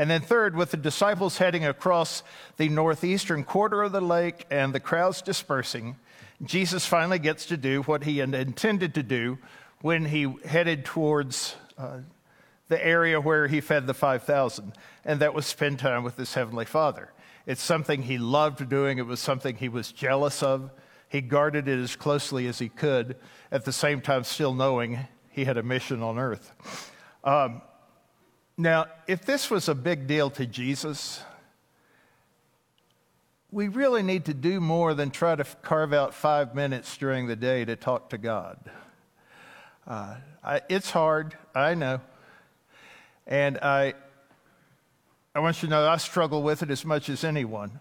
And 0.00 0.08
then, 0.08 0.22
third, 0.22 0.56
with 0.56 0.70
the 0.70 0.78
disciples 0.78 1.36
heading 1.36 1.66
across 1.66 2.22
the 2.56 2.70
northeastern 2.70 3.44
quarter 3.44 3.82
of 3.82 3.92
the 3.92 4.00
lake 4.00 4.46
and 4.50 4.74
the 4.74 4.80
crowds 4.80 5.20
dispersing, 5.20 5.96
Jesus 6.42 6.86
finally 6.86 7.18
gets 7.18 7.44
to 7.44 7.58
do 7.58 7.82
what 7.82 8.04
he 8.04 8.20
intended 8.20 8.94
to 8.94 9.02
do 9.02 9.36
when 9.82 10.06
he 10.06 10.34
headed 10.46 10.86
towards 10.86 11.54
uh, 11.76 11.98
the 12.68 12.82
area 12.82 13.20
where 13.20 13.46
he 13.46 13.60
fed 13.60 13.86
the 13.86 13.92
5,000, 13.92 14.72
and 15.04 15.20
that 15.20 15.34
was 15.34 15.44
spend 15.44 15.78
time 15.78 16.02
with 16.02 16.16
his 16.16 16.32
heavenly 16.32 16.64
Father. 16.64 17.12
It's 17.44 17.60
something 17.60 18.04
he 18.04 18.16
loved 18.16 18.70
doing, 18.70 18.96
it 18.96 19.04
was 19.04 19.20
something 19.20 19.54
he 19.54 19.68
was 19.68 19.92
jealous 19.92 20.42
of. 20.42 20.70
He 21.10 21.20
guarded 21.20 21.68
it 21.68 21.78
as 21.78 21.94
closely 21.94 22.46
as 22.46 22.58
he 22.58 22.70
could, 22.70 23.16
at 23.52 23.66
the 23.66 23.72
same 23.72 24.00
time, 24.00 24.24
still 24.24 24.54
knowing 24.54 25.00
he 25.28 25.44
had 25.44 25.58
a 25.58 25.62
mission 25.62 26.02
on 26.02 26.18
earth. 26.18 26.54
Um, 27.22 27.60
now, 28.60 28.86
if 29.06 29.24
this 29.24 29.50
was 29.50 29.68
a 29.68 29.74
big 29.74 30.06
deal 30.06 30.28
to 30.30 30.44
Jesus, 30.44 31.22
we 33.50 33.68
really 33.68 34.02
need 34.02 34.26
to 34.26 34.34
do 34.34 34.60
more 34.60 34.92
than 34.92 35.10
try 35.10 35.34
to 35.34 35.44
carve 35.62 35.92
out 35.94 36.12
five 36.12 36.54
minutes 36.54 36.96
during 36.98 37.26
the 37.26 37.36
day 37.36 37.64
to 37.64 37.74
talk 37.74 38.10
to 38.10 38.18
God. 38.18 38.58
Uh, 39.86 40.16
I, 40.44 40.60
it's 40.68 40.90
hard, 40.90 41.36
I 41.54 41.74
know. 41.74 42.00
And 43.26 43.56
I, 43.58 43.94
I 45.34 45.40
want 45.40 45.62
you 45.62 45.68
to 45.68 45.70
know 45.70 45.88
I 45.88 45.96
struggle 45.96 46.42
with 46.42 46.62
it 46.62 46.70
as 46.70 46.84
much 46.84 47.08
as 47.08 47.24
anyone. 47.24 47.80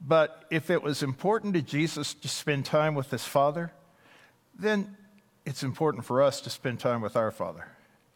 But 0.00 0.46
if 0.50 0.70
it 0.70 0.82
was 0.82 1.02
important 1.02 1.54
to 1.54 1.62
Jesus 1.62 2.14
to 2.14 2.28
spend 2.28 2.64
time 2.64 2.94
with 2.94 3.10
his 3.10 3.24
Father, 3.24 3.70
then 4.58 4.96
it's 5.44 5.62
important 5.62 6.06
for 6.06 6.22
us 6.22 6.40
to 6.40 6.50
spend 6.50 6.80
time 6.80 7.02
with 7.02 7.16
our 7.16 7.30
Father 7.30 7.68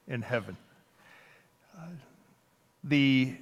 in 0.09 0.23
heaven. 0.23 0.57
The 2.85 3.35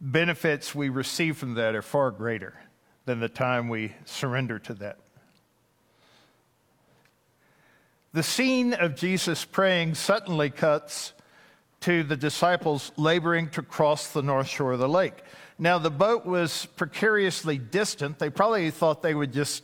benefits 0.00 0.74
we 0.74 0.88
receive 0.88 1.36
from 1.36 1.54
that 1.54 1.74
are 1.74 1.82
far 1.82 2.10
greater 2.10 2.54
than 3.06 3.20
the 3.20 3.28
time 3.28 3.68
we 3.68 3.94
surrender 4.04 4.58
to 4.58 4.74
that. 4.74 4.98
The 8.12 8.22
scene 8.22 8.72
of 8.74 8.96
Jesus 8.96 9.44
praying 9.44 9.94
suddenly 9.94 10.50
cuts 10.50 11.12
to 11.80 12.02
the 12.02 12.16
disciples 12.16 12.90
laboring 12.96 13.50
to 13.50 13.62
cross 13.62 14.12
the 14.12 14.22
north 14.22 14.48
shore 14.48 14.72
of 14.72 14.78
the 14.78 14.88
lake. 14.88 15.22
Now, 15.58 15.78
the 15.78 15.90
boat 15.90 16.26
was 16.26 16.66
precariously 16.76 17.58
distant. 17.58 18.18
They 18.18 18.30
probably 18.30 18.70
thought 18.70 19.02
they 19.02 19.14
would 19.14 19.32
just 19.32 19.62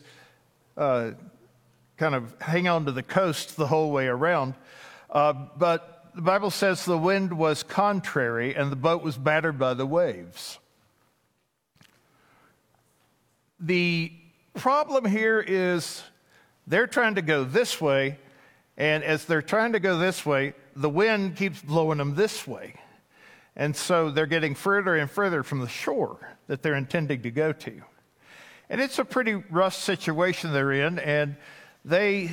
uh, 0.76 1.12
kind 1.97 2.14
of 2.14 2.35
hang 2.41 2.69
on 2.69 2.87
to 2.87 2.93
the 2.93 3.02
coast 3.02 3.57
the 3.57 3.67
whole 3.67 3.91
way 3.91 4.07
around. 4.07 4.55
Uh, 5.11 5.33
but 5.57 5.92
the 6.14 6.23
Bible 6.23 6.50
says 6.50 6.85
the 6.85 6.99
wind 6.99 7.33
was 7.33 7.62
contrary 7.62 8.54
and 8.54 8.71
the 8.71 8.76
boat 8.76 9.02
was 9.02 9.16
battered 9.16 9.59
by 9.59 9.75
the 9.75 9.87
waves. 9.87 10.59
The 13.61 14.12
problem 14.54 15.04
here 15.04 15.40
is 15.40 16.02
they're 16.66 16.87
trying 16.87 17.14
to 17.14 17.23
go 17.23 17.45
this 17.45 17.81
way, 17.81 18.19
and 18.76 19.04
as 19.04 19.25
they're 19.25 19.42
trying 19.42 19.73
to 19.73 19.81
go 19.81 19.99
this 19.99 20.26
way, 20.26 20.54
the 20.75 20.90
wind 20.90 21.37
keeps 21.37 21.62
blowing 21.62 21.99
them 21.99 22.14
this 22.14 22.47
way. 22.47 22.75
And 23.54 23.76
so 23.76 24.11
they're 24.11 24.26
getting 24.26 24.54
further 24.54 24.97
and 24.97 25.11
further 25.11 25.42
from 25.42 25.61
the 25.61 25.69
shore 25.69 26.37
that 26.47 26.62
they're 26.62 26.75
intending 26.75 27.23
to 27.23 27.31
go 27.31 27.52
to. 27.52 27.83
And 28.69 28.81
it's 28.81 28.99
a 28.99 29.04
pretty 29.04 29.35
rough 29.35 29.75
situation 29.75 30.52
they're 30.52 30.73
in, 30.73 30.99
and 30.99 31.37
they 31.85 32.31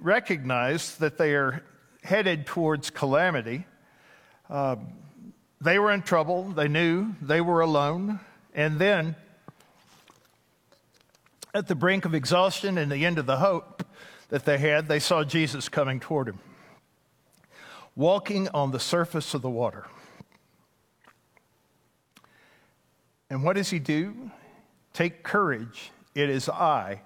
recognize 0.00 0.96
that 0.96 1.18
they 1.18 1.34
are 1.34 1.62
headed 2.02 2.46
towards 2.46 2.90
calamity. 2.90 3.66
Uh, 4.48 4.76
they 5.60 5.78
were 5.78 5.92
in 5.92 6.02
trouble. 6.02 6.44
They 6.50 6.68
knew 6.68 7.14
they 7.20 7.40
were 7.40 7.60
alone. 7.60 8.20
And 8.54 8.78
then, 8.78 9.16
at 11.54 11.68
the 11.68 11.74
brink 11.74 12.04
of 12.04 12.14
exhaustion 12.14 12.78
and 12.78 12.90
the 12.90 13.04
end 13.04 13.18
of 13.18 13.26
the 13.26 13.38
hope 13.38 13.84
that 14.28 14.44
they 14.44 14.58
had, 14.58 14.88
they 14.88 15.00
saw 15.00 15.24
Jesus 15.24 15.68
coming 15.68 16.00
toward 16.00 16.28
them 16.28 16.40
walking 17.98 18.48
on 18.50 18.70
the 18.70 18.78
surface 18.78 19.34
of 19.34 19.42
the 19.42 19.50
water. 19.50 19.84
And 23.28 23.42
what 23.42 23.56
does 23.56 23.70
he 23.70 23.80
do? 23.80 24.30
Take 24.92 25.24
courage. 25.24 25.90
It 26.14 26.30
is 26.30 26.48
I. 26.48 27.02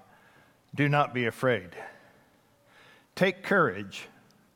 Do 0.75 0.91
not 0.91 1.15
be 1.15 1.25
afraid. 1.25 1.71
Take 3.17 3.43
courage. 3.43 4.07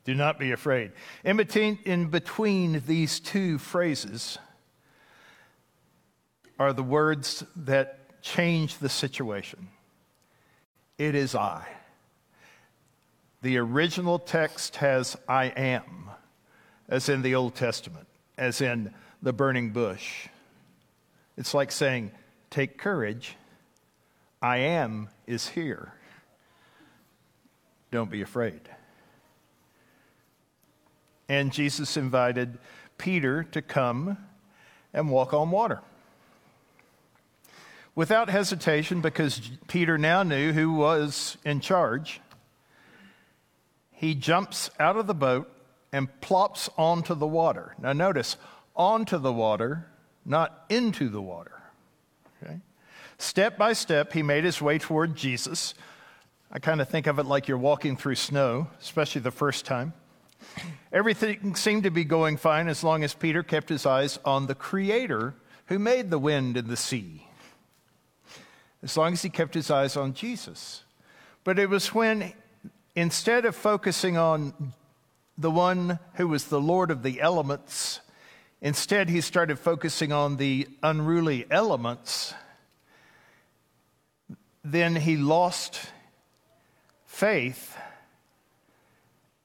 Do 0.07 0.15
not 0.15 0.39
be 0.39 0.53
afraid. 0.53 0.93
In 1.25 1.37
between, 1.37 1.81
in 1.85 2.11
between 2.11 2.81
these 2.87 3.19
two 3.19 3.59
phrases 3.59 4.39
are 6.61 6.73
the 6.73 6.85
words 6.85 7.45
that 7.57 8.23
change 8.23 8.79
the 8.79 8.89
situation. 8.89 9.67
It 10.97 11.17
is 11.17 11.35
I. 11.35 11.67
The 13.43 13.59
original 13.59 14.21
text 14.21 14.77
has 14.77 15.17
I 15.29 15.47
am 15.47 16.11
as 16.89 17.09
in 17.09 17.23
the 17.23 17.35
Old 17.35 17.57
Testament, 17.57 18.07
as 18.39 18.61
in 18.61 18.95
the 19.23 19.33
burning 19.33 19.71
bush. 19.71 20.29
It's 21.37 21.53
like 21.53 21.73
saying, 21.73 22.13
Take 22.51 22.79
courage, 22.79 23.37
I 24.41 24.59
am 24.59 25.09
is 25.27 25.49
here. 25.49 25.93
Don't 27.91 28.11
be 28.11 28.23
afraid. 28.23 28.61
And 31.29 31.53
Jesus 31.53 31.97
invited 31.97 32.59
Peter 32.99 33.45
to 33.45 33.63
come 33.63 34.19
and 34.93 35.11
walk 35.11 35.35
on 35.35 35.51
water. 35.51 35.81
Without 37.95 38.29
hesitation, 38.29 39.01
because 39.01 39.51
Peter 39.69 39.97
now 39.97 40.23
knew 40.23 40.53
who 40.53 40.73
was 40.73 41.39
in 41.45 41.61
charge, 41.61 42.21
he 43.91 44.15
jumps 44.15 44.71
out 44.79 44.97
of 44.97 45.07
the 45.07 45.15
boat 45.15 45.51
and 45.93 46.21
plops 46.21 46.69
onto 46.77 47.15
the 47.15 47.27
water. 47.27 47.75
Now, 47.79 47.95
notice, 47.95 48.37
onto 48.75 49.17
the 49.17 49.33
water, 49.33 49.87
not 50.27 50.65
into 50.69 51.09
the 51.09 51.23
water. 51.23 51.63
Okay? 52.43 52.61
Step 53.17 53.57
by 53.57 53.73
step, 53.73 54.13
he 54.13 54.23
made 54.23 54.45
his 54.45 54.61
way 54.61 54.79
toward 54.79 55.17
Jesus. 55.17 55.73
I 56.53 56.59
kind 56.59 56.83
of 56.83 56.89
think 56.91 57.07
of 57.07 57.19
it 57.19 57.25
like 57.25 57.49
you're 57.49 57.57
walking 57.57 57.97
through 57.97 58.17
snow, 58.17 58.69
especially 58.81 59.23
the 59.23 59.31
first 59.31 59.65
time. 59.65 59.95
Everything 60.93 61.55
seemed 61.55 61.83
to 61.83 61.91
be 61.91 62.05
going 62.05 62.37
fine 62.37 62.69
as 62.69 62.85
long 62.85 63.05
as 63.05 63.15
Peter 63.15 63.43
kept 63.43 63.69
his 63.69 63.87
eyes 63.87 64.19
on 64.25 64.47
the 64.47 64.55
Creator 64.55 65.35
who 65.67 65.79
made 65.79 66.11
the 66.11 66.19
wind 66.19 66.57
and 66.57 66.69
the 66.69 66.77
sea. 66.77 67.27
As 68.83 68.97
long 68.97 69.15
as 69.15 69.23
he 69.23 69.29
kept 69.29 69.55
his 69.55 69.71
eyes 69.71 69.97
on 69.97 70.15
Jesus. 70.15 70.83
But 71.45 71.59
it 71.59 71.69
was 71.69 71.95
when, 71.95 72.33
instead 72.95 73.45
of 73.45 73.57
focusing 73.57 74.17
on 74.17 74.73
the 75.39 75.51
one 75.51 75.99
who 76.15 76.29
was 76.29 76.47
the 76.47 76.61
Lord 76.61 76.91
of 76.91 77.03
the 77.03 77.21
elements. 77.21 78.01
Instead, 78.61 79.09
he 79.11 79.21
started 79.21 79.59
focusing 79.59 80.13
on 80.13 80.37
the 80.37 80.69
unruly 80.83 81.47
elements. 81.51 82.35
Then 84.65 84.97
he 84.97 85.17
lost 85.17 85.81
faith, 87.05 87.77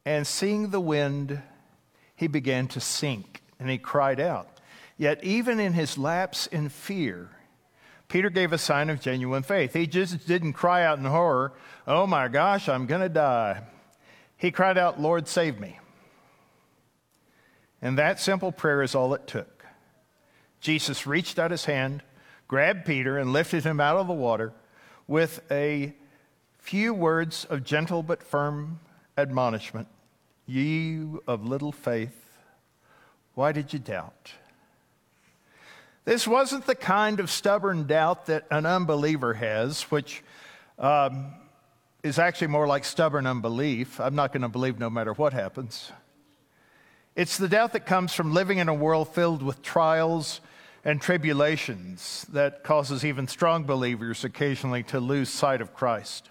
and 0.06 0.26
seeing 0.26 0.70
the 0.70 0.80
wind, 0.80 1.42
he 2.16 2.28
began 2.28 2.68
to 2.70 2.80
sink, 2.80 3.42
and 3.60 3.70
he 3.70 3.78
cried 3.78 4.20
out. 4.20 4.48
Yet, 4.98 5.24
even 5.24 5.60
in 5.60 5.74
his 5.74 5.98
lapse 5.98 6.48
in 6.48 6.70
fear, 6.70 7.30
Peter 8.08 8.30
gave 8.30 8.52
a 8.54 8.58
sign 8.58 8.90
of 8.90 9.00
genuine 9.00 9.44
faith. 9.44 9.74
He 9.74 9.88
just 9.88 10.28
didn't 10.28 10.54
cry 10.54 10.84
out 10.84 10.98
in 10.98 11.06
horror, 11.06 11.54
Oh 11.88 12.06
my 12.06 12.28
gosh, 12.28 12.70
I'm 12.70 12.86
going 12.86 13.02
to 13.02 13.10
die. 13.10 13.62
He 14.38 14.52
cried 14.52 14.78
out, 14.78 15.00
Lord, 15.00 15.28
save 15.28 15.60
me. 15.60 15.80
And 17.82 17.98
that 17.98 18.20
simple 18.20 18.52
prayer 18.52 18.84
is 18.84 18.96
all 18.96 19.14
it 19.14 19.28
took. 19.28 19.66
Jesus 20.60 21.08
reached 21.08 21.40
out 21.40 21.52
his 21.52 21.66
hand, 21.66 22.04
grabbed 22.48 22.86
Peter, 22.86 23.18
and 23.18 23.34
lifted 23.34 23.64
him 23.64 23.80
out 23.80 23.98
of 23.98 24.08
the 24.08 24.14
water 24.14 24.54
with 25.08 25.42
a 25.50 25.94
few 26.60 26.94
words 26.94 27.46
of 27.46 27.64
gentle 27.64 28.04
but 28.04 28.22
firm 28.22 28.80
admonishment 29.18 29.88
Ye 30.46 31.02
of 31.28 31.46
little 31.46 31.72
faith, 31.72 32.38
why 33.36 33.52
did 33.52 33.72
you 33.72 33.80
doubt? 33.80 34.34
This 36.04 36.28
wasn't 36.28 36.66
the 36.66 36.76
kind 36.76 37.20
of 37.20 37.30
stubborn 37.30 37.86
doubt 37.88 38.26
that 38.26 38.48
an 38.52 38.66
unbeliever 38.66 39.36
has, 39.36 39.84
which 39.84 40.24
um, 40.80 41.34
is 42.04 42.20
actually 42.20 42.48
more 42.48 42.68
like 42.68 42.84
stubborn 42.84 43.28
unbelief. 43.28 44.00
I'm 44.00 44.16
not 44.16 44.34
going 44.34 44.42
to 44.42 44.50
believe 44.50 44.80
no 44.80 44.90
matter 44.90 45.14
what 45.14 45.32
happens. 45.32 45.92
It's 47.16 47.38
the 47.38 47.48
doubt 47.48 47.74
that 47.74 47.86
comes 47.86 48.14
from 48.14 48.34
living 48.34 48.58
in 48.58 48.68
a 48.68 48.74
world 48.74 49.14
filled 49.14 49.44
with 49.44 49.62
trials 49.62 50.42
and 50.84 51.00
tribulations 51.00 52.26
that 52.30 52.64
causes 52.64 53.06
even 53.06 53.28
strong 53.28 53.64
believers 53.64 54.24
occasionally 54.24 54.84
to 54.84 55.00
lose 55.00 55.30
sight 55.30 55.62
of 55.62 55.74
Christ 55.74 56.30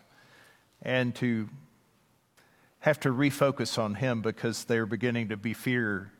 and 0.82 1.14
to 1.16 1.49
have 2.80 2.99
to 3.00 3.10
refocus 3.10 3.78
on 3.78 3.94
Him 3.94 4.22
because 4.22 4.64
they're 4.64 4.87
beginning 4.87 5.28
to 5.28 5.37
be 5.37 5.54
fear, 5.54 6.12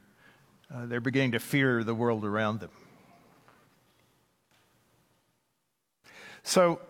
uh, 0.73 0.87
they're 0.87 1.01
beginning 1.01 1.33
to 1.33 1.41
fear 1.41 1.83
the 1.83 1.95
world 1.95 2.25
around 2.25 2.61
them. 2.61 2.71
So, 6.43 6.81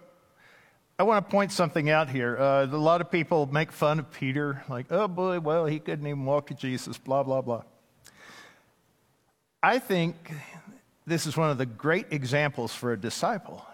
I 0.99 1.03
want 1.03 1.25
to 1.25 1.31
point 1.31 1.51
something 1.51 1.89
out 1.89 2.11
here. 2.11 2.37
Uh, 2.37 2.67
a 2.67 2.77
lot 2.77 3.01
of 3.01 3.11
people 3.11 3.47
make 3.47 3.73
fun 3.73 3.99
of 3.99 4.11
Peter, 4.11 4.63
like, 4.69 4.87
oh 4.91 5.09
boy, 5.09 5.41
well, 5.41 5.65
he 5.65 5.79
couldn't 5.79 6.07
even 6.07 6.27
walk 6.27 6.49
to 6.49 6.55
Jesus, 6.55 6.99
blah, 6.99 7.23
blah, 7.23 7.41
blah. 7.41 7.63
I 9.63 9.79
think 9.79 10.31
this 11.07 11.27
is 11.27 11.37
one 11.37 11.51
of 11.51 11.59
the 11.59 11.67
great 11.67 12.09
examples 12.11 12.75
for 12.75 12.93
a 12.93 13.01
disciple 13.01 13.65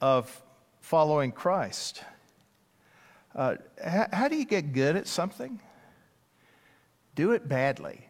of 0.00 0.42
following 0.80 1.32
Christ. 1.32 2.02
Uh, 3.34 3.56
how, 3.82 4.06
how 4.12 4.28
do 4.28 4.36
you 4.36 4.44
get 4.44 4.72
good 4.72 4.96
at 4.96 5.06
something? 5.06 5.60
Do 7.14 7.32
it 7.32 7.48
badly, 7.48 8.06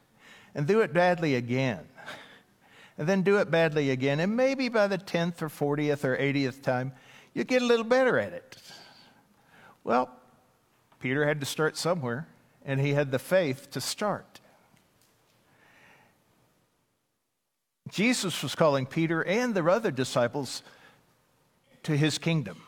and 0.54 0.66
do 0.66 0.80
it 0.80 0.92
badly 0.92 1.34
again, 1.34 1.86
and 2.98 3.08
then 3.08 3.22
do 3.22 3.38
it 3.38 3.50
badly 3.50 3.90
again. 3.90 4.20
And 4.20 4.36
maybe 4.36 4.68
by 4.68 4.86
the 4.86 4.98
10th 4.98 5.42
or 5.42 5.48
40th 5.48 6.04
or 6.04 6.16
80th 6.16 6.62
time, 6.62 6.92
you 7.34 7.44
get 7.44 7.62
a 7.62 7.66
little 7.66 7.84
better 7.84 8.18
at 8.18 8.32
it. 8.32 8.56
Well, 9.82 10.10
Peter 11.00 11.26
had 11.26 11.40
to 11.40 11.46
start 11.46 11.76
somewhere, 11.76 12.26
and 12.64 12.80
he 12.80 12.94
had 12.94 13.10
the 13.10 13.18
faith 13.18 13.70
to 13.72 13.80
start. 13.80 14.40
Jesus 17.90 18.42
was 18.42 18.54
calling 18.54 18.86
Peter 18.86 19.22
and 19.22 19.54
the 19.54 19.64
other 19.66 19.90
disciples 19.90 20.62
to 21.82 21.96
his 21.96 22.18
kingdom. 22.18 22.62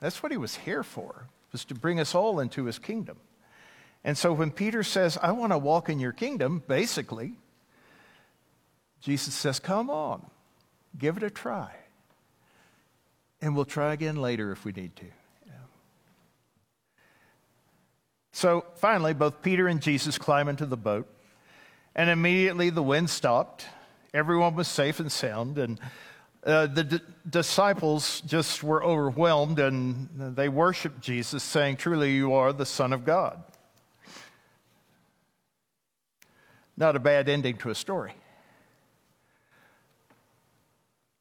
That's 0.00 0.22
what 0.22 0.30
he 0.30 0.38
was 0.38 0.56
here 0.56 0.82
for, 0.82 1.26
was 1.58 1.64
to 1.64 1.74
bring 1.74 1.98
us 1.98 2.14
all 2.14 2.38
into 2.38 2.66
his 2.66 2.78
kingdom. 2.78 3.18
And 4.04 4.16
so 4.16 4.32
when 4.32 4.52
Peter 4.52 4.84
says, 4.84 5.18
I 5.20 5.32
want 5.32 5.52
to 5.52 5.58
walk 5.58 5.88
in 5.88 5.98
your 5.98 6.12
kingdom, 6.12 6.62
basically, 6.68 7.34
Jesus 9.00 9.34
says, 9.34 9.58
Come 9.58 9.90
on, 9.90 10.24
give 10.96 11.16
it 11.16 11.24
a 11.24 11.30
try. 11.30 11.72
And 13.40 13.56
we'll 13.56 13.64
try 13.64 13.92
again 13.92 14.16
later 14.16 14.52
if 14.52 14.64
we 14.64 14.70
need 14.70 14.94
to. 14.96 15.06
So 18.30 18.64
finally, 18.76 19.14
both 19.14 19.42
Peter 19.42 19.66
and 19.66 19.82
Jesus 19.82 20.16
climb 20.16 20.48
into 20.48 20.64
the 20.64 20.76
boat, 20.76 21.08
and 21.96 22.08
immediately 22.08 22.70
the 22.70 22.84
wind 22.84 23.10
stopped. 23.10 23.66
Everyone 24.14 24.54
was 24.54 24.68
safe 24.68 25.00
and 25.00 25.10
sound, 25.10 25.58
and 25.58 25.80
uh, 26.44 26.66
the 26.66 26.84
d- 26.84 27.00
disciples 27.28 28.20
just 28.22 28.62
were 28.62 28.82
overwhelmed 28.82 29.58
and 29.58 30.36
they 30.36 30.48
worshiped 30.48 31.00
Jesus, 31.00 31.42
saying, 31.42 31.76
Truly, 31.76 32.14
you 32.14 32.34
are 32.34 32.52
the 32.52 32.66
Son 32.66 32.92
of 32.92 33.04
God. 33.04 33.42
Not 36.76 36.94
a 36.94 37.00
bad 37.00 37.28
ending 37.28 37.56
to 37.58 37.70
a 37.70 37.74
story. 37.74 38.14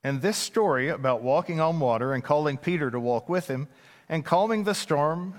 And 0.03 0.21
this 0.21 0.37
story 0.37 0.89
about 0.89 1.23
walking 1.23 1.59
on 1.59 1.79
water 1.79 2.13
and 2.13 2.23
calling 2.23 2.57
Peter 2.57 2.91
to 2.91 2.99
walk 2.99 3.27
with 3.27 3.47
him 3.47 3.67
and 4.07 4.23
calming 4.23 4.63
the 4.63 4.75
storm, 4.75 5.33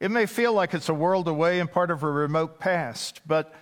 it 0.00 0.10
may 0.10 0.26
feel 0.26 0.52
like 0.52 0.74
it's 0.74 0.88
a 0.88 0.94
world 0.94 1.28
away 1.28 1.60
and 1.60 1.70
part 1.70 1.90
of 1.90 2.02
a 2.02 2.10
remote 2.10 2.58
past, 2.58 3.20
but 3.26 3.54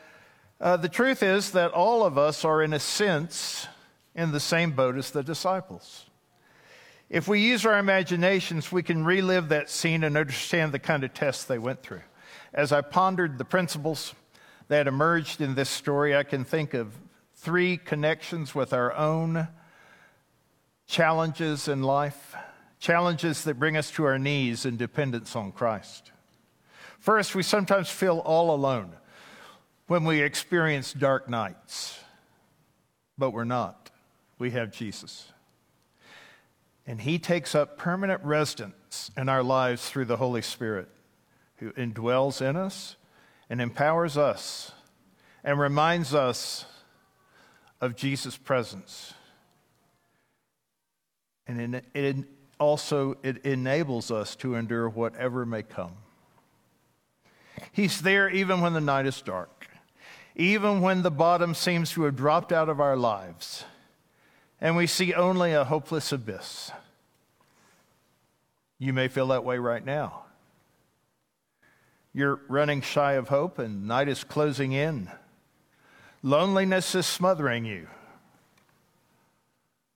uh, 0.61 0.76
the 0.76 0.88
truth 0.88 1.23
is 1.23 1.52
that 1.52 1.73
all 1.73 2.05
of 2.05 2.17
us 2.17 2.45
are, 2.45 2.62
in 2.62 2.73
a 2.73 2.79
sense, 2.79 3.67
in 4.14 4.33
the 4.33 4.40
same 4.40 4.73
boat 4.73 4.97
as 4.97 5.11
the 5.11 5.23
disciples. 5.23 6.07
If 7.09 7.28
we 7.28 7.40
use 7.40 7.66
our 7.66 7.78
imaginations, 7.78 8.73
we 8.73 8.83
can 8.83 9.04
relive 9.04 9.50
that 9.50 9.69
scene 9.69 10.02
and 10.02 10.16
understand 10.16 10.73
the 10.73 10.78
kind 10.78 11.04
of 11.04 11.12
tests 11.12 11.45
they 11.45 11.59
went 11.59 11.83
through. 11.83 12.00
As 12.54 12.73
I 12.73 12.81
pondered 12.81 13.38
the 13.38 13.45
principles 13.45 14.14
that 14.69 14.87
emerged 14.87 15.40
in 15.40 15.54
this 15.54 15.69
story, 15.69 16.16
I 16.16 16.23
can 16.23 16.45
think 16.45 16.73
of 16.73 16.95
three 17.35 17.76
connections 17.76 18.54
with 18.54 18.73
our 18.73 18.95
own 18.95 19.49
challenges 20.87 21.69
in 21.69 21.83
life, 21.83 22.35
challenges 22.78 23.45
that 23.45 23.59
bring 23.59 23.76
us 23.76 23.90
to 23.90 24.04
our 24.04 24.19
knees 24.19 24.64
in 24.64 24.76
dependence 24.76 25.37
on 25.37 25.52
Christ. 25.52 26.12
First, 26.99 27.35
we 27.35 27.42
sometimes 27.42 27.90
feel 27.90 28.21
all 28.21 28.54
alone 28.54 28.92
when 29.87 30.04
we 30.04 30.23
experience 30.23 30.92
dark 30.92 31.28
nights, 31.28 31.99
but 33.19 33.33
we're 33.33 33.45
not. 33.45 33.90
We 34.42 34.50
have 34.50 34.72
Jesus. 34.72 35.30
And 36.84 37.00
He 37.00 37.20
takes 37.20 37.54
up 37.54 37.78
permanent 37.78 38.25
residence 38.25 39.12
in 39.16 39.28
our 39.28 39.44
lives 39.44 39.88
through 39.88 40.06
the 40.06 40.16
Holy 40.16 40.42
Spirit, 40.42 40.88
who 41.58 41.70
indwells 41.75 42.42
in 42.42 42.56
us 42.56 42.96
and 43.49 43.61
empowers 43.61 44.18
us 44.18 44.72
and 45.44 45.61
reminds 45.61 46.12
us 46.12 46.64
of 47.80 47.94
Jesus' 47.94 48.37
presence. 48.37 49.14
And 51.46 51.80
it 51.94 52.16
also 52.58 53.18
it 53.22 53.46
enables 53.46 54.11
us 54.11 54.34
to 54.37 54.56
endure 54.56 54.88
whatever 54.88 55.47
may 55.47 55.62
come. 55.62 55.93
He's 57.71 58.00
there 58.00 58.28
even 58.28 58.60
when 58.60 58.73
the 58.73 58.80
night 58.80 59.06
is 59.06 59.23
dark, 59.23 59.69
even 60.34 60.80
when 60.80 61.02
the 61.02 61.12
bottom 61.12 61.54
seems 61.54 61.93
to 61.93 62.02
have 62.02 62.17
dropped 62.17 62.50
out 62.50 62.69
of 62.69 62.80
our 62.80 62.97
lives, 62.97 63.67
and 64.62 64.76
we 64.76 64.86
see 64.86 65.12
only 65.12 65.52
a 65.52 65.64
hopeless 65.64 66.12
abyss. 66.12 66.70
You 68.78 68.92
may 68.92 69.08
feel 69.08 69.26
that 69.26 69.44
way 69.44 69.58
right 69.58 69.84
now. 69.84 70.22
You're 72.14 72.40
running 72.46 72.80
shy 72.80 73.14
of 73.14 73.28
hope, 73.28 73.58
and 73.58 73.88
night 73.88 74.08
is 74.08 74.22
closing 74.22 74.70
in. 74.70 75.10
Loneliness 76.22 76.94
is 76.94 77.06
smothering 77.06 77.64
you. 77.64 77.88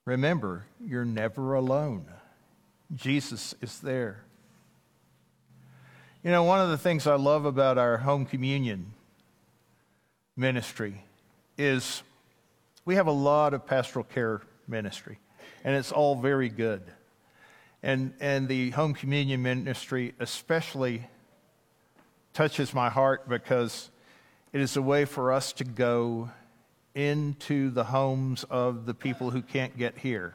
Remember, 0.04 0.66
you're 0.84 1.04
never 1.04 1.54
alone. 1.54 2.06
Jesus 2.92 3.54
is 3.60 3.78
there. 3.78 4.24
You 6.24 6.32
know, 6.32 6.42
one 6.42 6.60
of 6.60 6.70
the 6.70 6.78
things 6.78 7.06
I 7.06 7.14
love 7.14 7.44
about 7.44 7.78
our 7.78 7.98
home 7.98 8.26
communion 8.26 8.94
ministry 10.36 11.04
is 11.56 12.02
we 12.84 12.96
have 12.96 13.06
a 13.06 13.12
lot 13.12 13.54
of 13.54 13.64
pastoral 13.64 14.04
care 14.04 14.42
ministry, 14.68 15.18
and 15.64 15.76
it's 15.76 15.92
all 15.92 16.16
very 16.16 16.48
good. 16.48 16.82
And, 17.82 18.14
and 18.20 18.48
the 18.48 18.70
home 18.70 18.94
communion 18.94 19.42
ministry 19.42 20.14
especially 20.18 21.06
touches 22.32 22.74
my 22.74 22.90
heart 22.90 23.28
because 23.28 23.90
it 24.52 24.60
is 24.60 24.76
a 24.76 24.82
way 24.82 25.04
for 25.04 25.32
us 25.32 25.52
to 25.54 25.64
go 25.64 26.30
into 26.94 27.70
the 27.70 27.84
homes 27.84 28.44
of 28.44 28.86
the 28.86 28.94
people 28.94 29.30
who 29.30 29.42
can't 29.42 29.76
get 29.76 29.98
here 29.98 30.34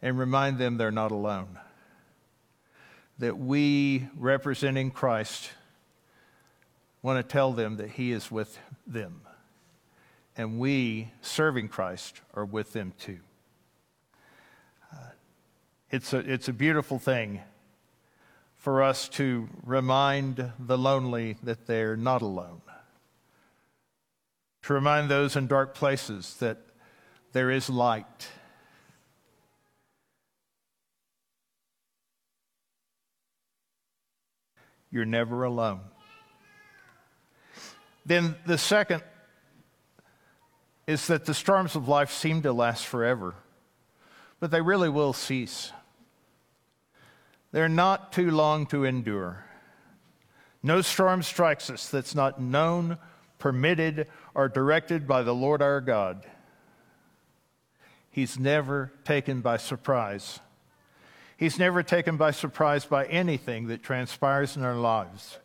and 0.00 0.18
remind 0.18 0.58
them 0.58 0.76
they're 0.78 0.90
not 0.90 1.12
alone. 1.12 1.58
That 3.18 3.38
we, 3.38 4.08
representing 4.16 4.90
Christ, 4.90 5.50
want 7.02 7.18
to 7.18 7.32
tell 7.32 7.52
them 7.52 7.76
that 7.76 7.90
He 7.90 8.12
is 8.12 8.30
with 8.30 8.58
them. 8.86 9.22
And 10.36 10.58
we, 10.58 11.12
serving 11.22 11.68
Christ, 11.68 12.20
are 12.34 12.44
with 12.44 12.72
them 12.72 12.92
too. 12.98 13.20
Uh, 14.92 15.10
it's, 15.90 16.12
a, 16.12 16.18
it's 16.18 16.48
a 16.48 16.52
beautiful 16.52 16.98
thing 16.98 17.40
for 18.54 18.82
us 18.82 19.08
to 19.10 19.48
remind 19.64 20.52
the 20.58 20.76
lonely 20.76 21.36
that 21.42 21.66
they're 21.66 21.96
not 21.96 22.20
alone 22.22 22.60
to 24.66 24.74
remind 24.74 25.08
those 25.08 25.36
in 25.36 25.46
dark 25.46 25.76
places 25.76 26.34
that 26.40 26.58
there 27.32 27.52
is 27.52 27.70
light. 27.70 28.28
You're 34.90 35.04
never 35.04 35.44
alone. 35.44 35.82
Then 38.04 38.34
the 38.44 38.58
second 38.58 39.04
is 40.86 41.06
that 41.08 41.24
the 41.24 41.34
storms 41.34 41.74
of 41.74 41.88
life 41.88 42.12
seem 42.12 42.42
to 42.42 42.52
last 42.52 42.86
forever, 42.86 43.34
but 44.38 44.50
they 44.50 44.60
really 44.60 44.88
will 44.88 45.12
cease. 45.12 45.72
They're 47.52 47.68
not 47.68 48.12
too 48.12 48.30
long 48.30 48.66
to 48.66 48.84
endure. 48.84 49.44
No 50.62 50.82
storm 50.82 51.22
strikes 51.22 51.70
us 51.70 51.88
that's 51.88 52.14
not 52.14 52.40
known, 52.40 52.98
permitted, 53.38 54.08
or 54.34 54.48
directed 54.48 55.06
by 55.06 55.22
the 55.22 55.34
Lord 55.34 55.62
our 55.62 55.80
God. 55.80 56.26
He's 58.10 58.38
never 58.38 58.92
taken 59.04 59.40
by 59.40 59.58
surprise. 59.58 60.40
He's 61.36 61.58
never 61.58 61.82
taken 61.82 62.16
by 62.16 62.30
surprise 62.30 62.84
by 62.84 63.06
anything 63.06 63.66
that 63.66 63.82
transpires 63.82 64.56
in 64.56 64.64
our 64.64 64.74
lives. 64.74 65.38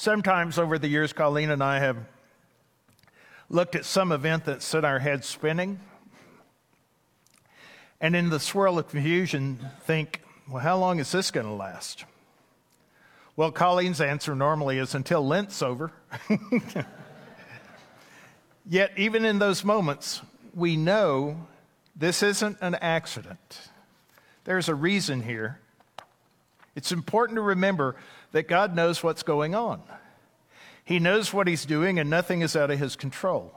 Sometimes 0.00 0.60
over 0.60 0.78
the 0.78 0.86
years, 0.86 1.12
Colleen 1.12 1.50
and 1.50 1.60
I 1.60 1.80
have 1.80 1.96
looked 3.50 3.74
at 3.74 3.84
some 3.84 4.12
event 4.12 4.44
that 4.44 4.62
set 4.62 4.84
our 4.84 5.00
heads 5.00 5.26
spinning, 5.26 5.80
and 8.00 8.14
in 8.14 8.30
the 8.30 8.38
swirl 8.38 8.78
of 8.78 8.88
confusion, 8.90 9.58
think, 9.80 10.22
well, 10.48 10.62
how 10.62 10.78
long 10.78 11.00
is 11.00 11.10
this 11.10 11.32
going 11.32 11.46
to 11.46 11.52
last? 11.52 12.04
Well, 13.34 13.50
Colleen's 13.50 14.00
answer 14.00 14.36
normally 14.36 14.78
is 14.78 14.94
until 14.94 15.26
Lent's 15.26 15.62
over. 15.62 15.90
Yet, 18.68 18.92
even 18.96 19.24
in 19.24 19.40
those 19.40 19.64
moments, 19.64 20.22
we 20.54 20.76
know 20.76 21.48
this 21.96 22.22
isn't 22.22 22.58
an 22.60 22.76
accident. 22.76 23.68
There's 24.44 24.68
a 24.68 24.76
reason 24.76 25.24
here. 25.24 25.58
It's 26.76 26.92
important 26.92 27.34
to 27.34 27.42
remember 27.42 27.96
that 28.32 28.48
God 28.48 28.74
knows 28.74 29.02
what's 29.02 29.22
going 29.22 29.54
on. 29.54 29.82
He 30.84 30.98
knows 30.98 31.32
what 31.32 31.48
He's 31.48 31.64
doing, 31.64 31.98
and 31.98 32.08
nothing 32.08 32.42
is 32.42 32.56
out 32.56 32.70
of 32.70 32.78
His 32.78 32.96
control. 32.96 33.52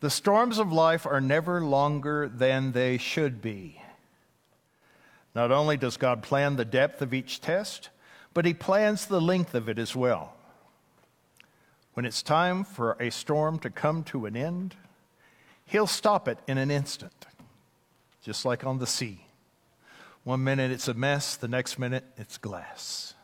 The 0.00 0.10
storms 0.10 0.58
of 0.58 0.72
life 0.72 1.06
are 1.06 1.20
never 1.20 1.60
longer 1.60 2.28
than 2.28 2.72
they 2.72 2.96
should 2.96 3.42
be. 3.42 3.82
Not 5.34 5.52
only 5.52 5.76
does 5.76 5.96
God 5.96 6.22
plan 6.22 6.56
the 6.56 6.64
depth 6.64 7.02
of 7.02 7.14
each 7.14 7.40
test, 7.40 7.90
but 8.32 8.44
he 8.44 8.54
plans 8.54 9.06
the 9.06 9.20
length 9.20 9.54
of 9.54 9.68
it 9.68 9.78
as 9.78 9.94
well. 9.94 10.34
When 11.94 12.06
it's 12.06 12.22
time 12.22 12.64
for 12.64 12.96
a 12.98 13.10
storm 13.10 13.58
to 13.60 13.70
come 13.70 14.04
to 14.04 14.26
an 14.26 14.36
end, 14.36 14.76
He'll 15.70 15.86
stop 15.86 16.26
it 16.26 16.38
in 16.48 16.58
an 16.58 16.68
instant, 16.68 17.26
just 18.22 18.44
like 18.44 18.66
on 18.66 18.80
the 18.80 18.88
sea. 18.88 19.24
One 20.24 20.42
minute 20.42 20.72
it's 20.72 20.88
a 20.88 20.94
mess, 20.94 21.36
the 21.36 21.46
next 21.46 21.78
minute 21.78 22.04
it's 22.16 22.38
glass. 22.38 23.14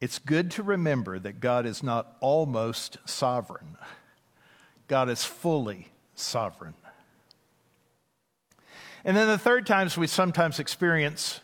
It's 0.00 0.18
good 0.18 0.50
to 0.52 0.62
remember 0.62 1.18
that 1.18 1.40
God 1.40 1.66
is 1.66 1.82
not 1.82 2.16
almost 2.20 2.96
sovereign, 3.04 3.76
God 4.88 5.08
is 5.08 5.24
fully 5.24 5.88
sovereign. 6.14 6.74
And 9.04 9.16
then 9.16 9.28
the 9.28 9.38
third 9.38 9.66
times 9.66 9.96
we 9.96 10.06
sometimes 10.06 10.58
experience 10.58 11.40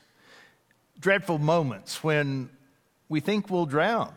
dreadful 0.98 1.38
moments 1.38 2.02
when 2.04 2.50
we 3.08 3.20
think 3.20 3.50
we'll 3.50 3.66
drown, 3.66 4.12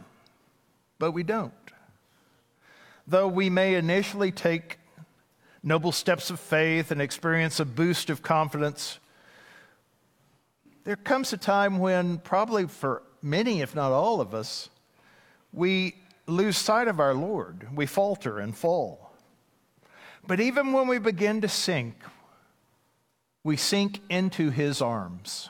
but 0.98 1.12
we 1.12 1.24
don't. 1.24 1.54
Though 3.08 3.28
we 3.28 3.50
may 3.50 3.76
initially 3.76 4.32
take 4.32 4.78
noble 5.64 5.92
steps 5.92 6.30
of 6.30 6.40
faith 6.40 6.92
and 6.92 7.02
experience 7.02 7.60
a 7.60 7.66
boost 7.66 8.10
of 8.10 8.22
confidence, 8.22 9.00
there 10.84 10.96
comes 10.96 11.32
a 11.34 11.38
time 11.38 11.80
when, 11.80 12.18
probably 12.18 12.68
for 12.68 13.04
many, 13.22 13.62
if 13.62 13.76
not 13.76 13.92
all 13.92 14.22
of 14.22 14.34
us, 14.34 14.70
we 15.52 15.96
lose 16.28 16.58
sight 16.58 16.88
of 16.88 17.00
our 17.00 17.14
Lord. 17.14 17.68
We 17.76 17.86
falter 17.86 18.40
and 18.40 18.56
fall. 18.56 19.14
But 20.28 20.40
even 20.40 20.74
when 20.74 20.88
we 20.88 21.00
begin 21.00 21.42
to 21.42 21.48
sink, 21.48 21.96
we 23.44 23.58
sink 23.58 24.00
into 24.10 24.52
his 24.52 24.82
arms. 24.82 25.50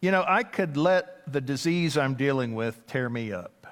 You 0.00 0.10
know, 0.10 0.24
I 0.26 0.42
could 0.42 0.76
let 0.76 1.32
the 1.32 1.40
disease 1.40 1.96
I'm 1.96 2.14
dealing 2.14 2.54
with 2.54 2.86
tear 2.88 3.08
me 3.08 3.32
up. 3.32 3.66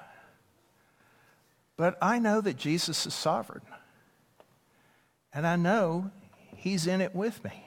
But 1.75 1.97
I 2.01 2.19
know 2.19 2.41
that 2.41 2.57
Jesus 2.57 3.05
is 3.05 3.13
sovereign. 3.13 3.63
And 5.33 5.47
I 5.47 5.55
know 5.55 6.11
He's 6.55 6.87
in 6.87 7.01
it 7.01 7.15
with 7.15 7.43
me. 7.43 7.65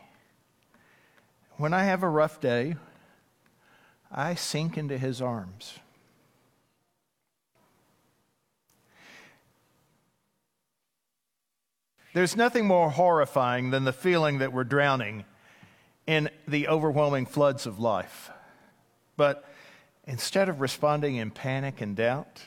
When 1.57 1.73
I 1.73 1.85
have 1.85 2.03
a 2.03 2.09
rough 2.09 2.41
day, 2.41 2.77
I 4.11 4.35
sink 4.35 4.77
into 4.77 4.99
His 4.99 5.23
arms. 5.23 5.79
There's 12.13 12.37
nothing 12.37 12.67
more 12.67 12.91
horrifying 12.91 13.71
than 13.71 13.85
the 13.85 13.93
feeling 13.93 14.39
that 14.39 14.53
we're 14.53 14.65
drowning 14.65 15.25
in 16.07 16.31
the 16.47 16.69
overwhelming 16.69 17.27
floods 17.27 17.67
of 17.67 17.81
life. 17.81 18.31
But 19.17 19.45
instead 20.05 20.49
of 20.49 20.61
responding 20.61 21.17
in 21.17 21.33
panic 21.33 21.81
and 21.81 21.97
doubt, 21.97 22.43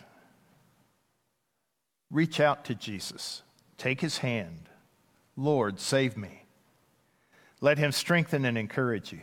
reach 2.10 2.40
out 2.40 2.64
to 2.66 2.76
Jesus, 2.76 3.44
take 3.78 4.00
his 4.00 4.20
hand. 4.20 4.70
Lord, 5.36 5.80
save 5.80 6.16
me. 6.16 6.47
Let 7.60 7.78
him 7.78 7.92
strengthen 7.92 8.46
and 8.46 8.58
encourage 8.58 9.12
you. 9.12 9.22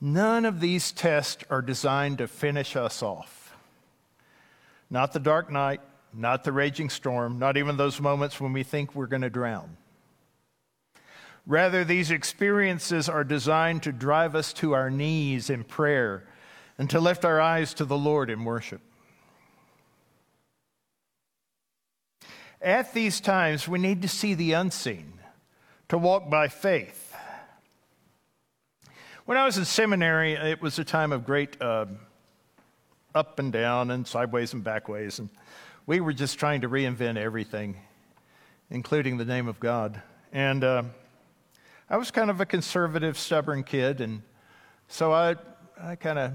None 0.00 0.44
of 0.44 0.60
these 0.60 0.92
tests 0.92 1.44
are 1.50 1.62
designed 1.62 2.18
to 2.18 2.28
finish 2.28 2.76
us 2.76 3.02
off. 3.02 3.54
Not 4.90 5.12
the 5.12 5.20
dark 5.20 5.50
night, 5.50 5.80
not 6.12 6.44
the 6.44 6.52
raging 6.52 6.90
storm, 6.90 7.38
not 7.38 7.56
even 7.56 7.76
those 7.76 8.00
moments 8.00 8.40
when 8.40 8.52
we 8.52 8.62
think 8.62 8.94
we're 8.94 9.06
going 9.06 9.22
to 9.22 9.30
drown. 9.30 9.76
Rather, 11.46 11.84
these 11.84 12.10
experiences 12.10 13.08
are 13.08 13.24
designed 13.24 13.82
to 13.84 13.92
drive 13.92 14.34
us 14.34 14.52
to 14.54 14.72
our 14.72 14.90
knees 14.90 15.48
in 15.48 15.64
prayer 15.64 16.24
and 16.78 16.90
to 16.90 17.00
lift 17.00 17.24
our 17.24 17.40
eyes 17.40 17.72
to 17.74 17.84
the 17.84 17.96
Lord 17.96 18.30
in 18.30 18.44
worship. 18.44 18.80
At 22.60 22.92
these 22.94 23.20
times, 23.20 23.68
we 23.68 23.78
need 23.78 24.02
to 24.02 24.08
see 24.08 24.34
the 24.34 24.52
unseen, 24.54 25.12
to 25.88 25.98
walk 25.98 26.28
by 26.28 26.48
faith. 26.48 27.14
When 29.24 29.38
I 29.38 29.44
was 29.44 29.56
in 29.56 29.64
seminary, 29.64 30.32
it 30.34 30.60
was 30.60 30.78
a 30.78 30.84
time 30.84 31.12
of 31.12 31.24
great 31.24 31.60
uh, 31.60 31.86
up 33.14 33.38
and 33.38 33.52
down 33.52 33.90
and 33.90 34.06
sideways 34.06 34.52
and 34.52 34.62
backways. 34.64 35.18
And 35.18 35.28
we 35.86 36.00
were 36.00 36.12
just 36.12 36.38
trying 36.38 36.62
to 36.62 36.68
reinvent 36.68 37.16
everything, 37.16 37.76
including 38.70 39.16
the 39.16 39.24
name 39.24 39.46
of 39.46 39.60
God. 39.60 40.02
And 40.32 40.64
uh, 40.64 40.82
I 41.88 41.96
was 41.96 42.10
kind 42.10 42.30
of 42.30 42.40
a 42.40 42.46
conservative, 42.46 43.16
stubborn 43.16 43.62
kid, 43.62 44.00
and 44.00 44.22
so 44.88 45.12
I, 45.12 45.36
I 45.80 45.94
kind 45.94 46.18
of 46.18 46.32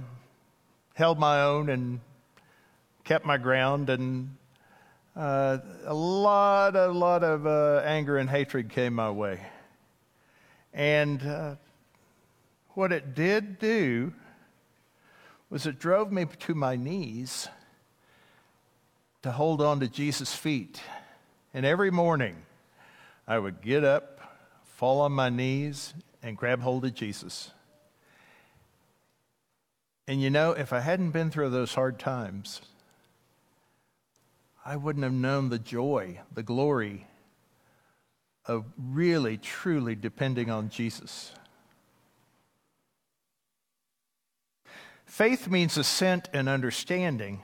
held 0.94 1.20
my 1.20 1.44
own 1.44 1.70
and 1.70 2.00
kept 3.04 3.26
my 3.26 3.38
ground. 3.38 3.90
And 3.90 4.38
uh, 5.16 5.58
a 5.86 5.94
lot, 5.94 6.76
a 6.76 6.88
lot 6.88 7.24
of 7.24 7.46
uh, 7.46 7.82
anger 7.84 8.18
and 8.18 8.30
hatred 8.30 8.70
came 8.70 8.94
my 8.94 9.12
way. 9.12 9.42
And 10.74 11.22
uh, 11.22 11.56
what 12.70 12.92
it 12.94 13.14
did 13.14 13.60
do 13.60 14.14
was 15.50 15.66
it 15.66 15.80
drove 15.80 16.12
me 16.12 16.26
to 16.40 16.56
my 16.56 16.78
knees 16.78 17.50
to 19.22 19.32
hold 19.32 19.62
on 19.62 19.82
to 19.82 19.88
Jesus' 19.88 20.34
feet. 20.34 20.82
And 21.54 21.66
every 21.66 21.92
morning, 21.92 22.38
I 23.28 23.38
would 23.38 23.62
get 23.62 23.84
up, 23.84 24.20
fall 24.64 25.02
on 25.02 25.12
my 25.12 25.30
knees, 25.30 25.94
and 26.24 26.38
grab 26.38 26.62
hold 26.62 26.86
of 26.86 26.94
Jesus. 26.94 27.52
And 30.08 30.22
you 30.22 30.30
know, 30.30 30.52
if 30.52 30.74
I 30.74 30.80
hadn't 30.80 31.12
been 31.12 31.30
through 31.30 31.50
those 31.50 31.74
hard 31.74 32.00
times, 32.00 32.62
I 34.66 34.76
wouldn't 34.76 35.04
have 35.04 35.14
known 35.14 35.50
the 35.50 35.60
joy, 35.60 36.20
the 36.34 36.44
glory 36.44 37.08
of 38.46 38.66
really, 38.78 39.38
truly 39.38 39.96
depending 39.96 40.50
on 40.50 40.70
Jesus. 40.70 41.34
Faith 45.06 45.48
means 45.48 45.78
assent 45.78 46.30
and 46.34 46.48
understanding 46.48 47.42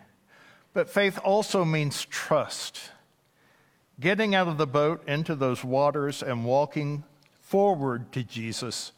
but 0.78 0.88
faith 0.88 1.18
also 1.24 1.66
means 1.66 2.06
trust. 2.06 2.92
Getting 4.00 4.36
out 4.36 4.48
of 4.48 4.60
the 4.60 4.68
boat 4.68 5.02
into 5.08 5.34
those 5.34 5.64
waters 5.64 6.22
and 6.22 6.46
walking 6.46 7.04
forward 7.42 8.12
to 8.12 8.22
Jesus 8.22 8.92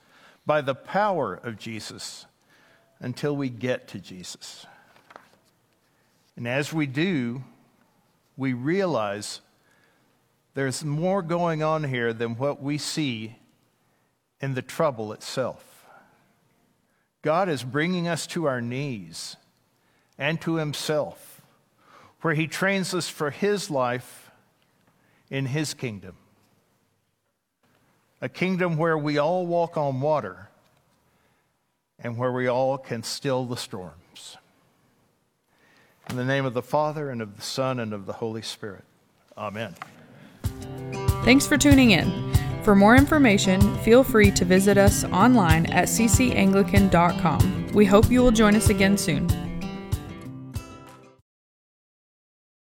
by 0.46 0.60
the 0.60 0.76
power 0.76 1.36
of 1.36 1.58
Jesus 1.58 2.26
until 3.00 3.34
we 3.34 3.48
get 3.48 3.88
to 3.88 4.00
Jesus. 4.00 4.66
And 6.36 6.46
as 6.46 6.74
we 6.74 6.86
do, 6.86 7.46
we 8.40 8.54
realize 8.54 9.42
there's 10.56 10.84
more 10.84 11.22
going 11.22 11.62
on 11.62 11.84
here 11.84 12.14
than 12.14 12.36
what 12.38 12.62
we 12.62 12.80
see 12.80 13.36
in 14.42 14.56
the 14.56 14.62
trouble 14.64 15.14
itself. 15.14 15.86
God 17.22 17.50
is 17.50 17.64
bringing 17.64 18.08
us 18.08 18.26
to 18.28 18.46
our 18.46 18.62
knees 18.62 19.36
and 20.18 20.42
to 20.42 20.56
Himself 20.56 21.30
where 22.22 22.34
he 22.34 22.48
trains 22.48 22.94
us 22.94 23.08
for 23.08 23.32
his 23.32 23.70
life 23.70 24.32
in 25.30 25.46
his 25.46 25.74
kingdom. 25.74 26.16
A 28.22 28.30
kingdom 28.30 28.78
where 28.78 28.98
we 28.98 29.18
all 29.18 29.48
walk 29.48 29.78
on 29.78 30.02
water 30.02 30.50
and 31.98 32.18
where 32.18 32.32
we 32.32 32.48
all 32.48 32.78
can 32.78 33.04
still 33.04 33.46
the 33.46 33.56
storms. 33.56 33.94
In 36.10 36.16
the 36.16 36.26
name 36.26 36.46
of 36.46 36.54
the 36.54 36.62
Father, 36.62 37.10
and 37.10 37.22
of 37.22 37.36
the 37.36 37.42
Son, 37.42 37.80
and 37.80 37.94
of 37.94 38.06
the 38.06 38.14
Holy 38.14 38.42
Spirit. 38.42 38.84
Amen. 39.38 39.76
Thanks 41.24 41.46
for 41.46 41.58
tuning 41.58 41.92
in. 41.92 42.34
For 42.64 42.76
more 42.76 42.96
information, 42.96 43.78
feel 43.80 44.04
free 44.04 44.32
to 44.32 44.44
visit 44.46 44.78
us 44.78 45.04
online 45.06 45.66
at 45.68 45.88
ccanglican.com. 45.88 47.68
We 47.74 47.86
hope 47.86 48.10
you 48.10 48.22
will 48.22 48.32
join 48.32 48.56
us 48.56 48.70
again 48.70 48.98
soon. 48.98 49.49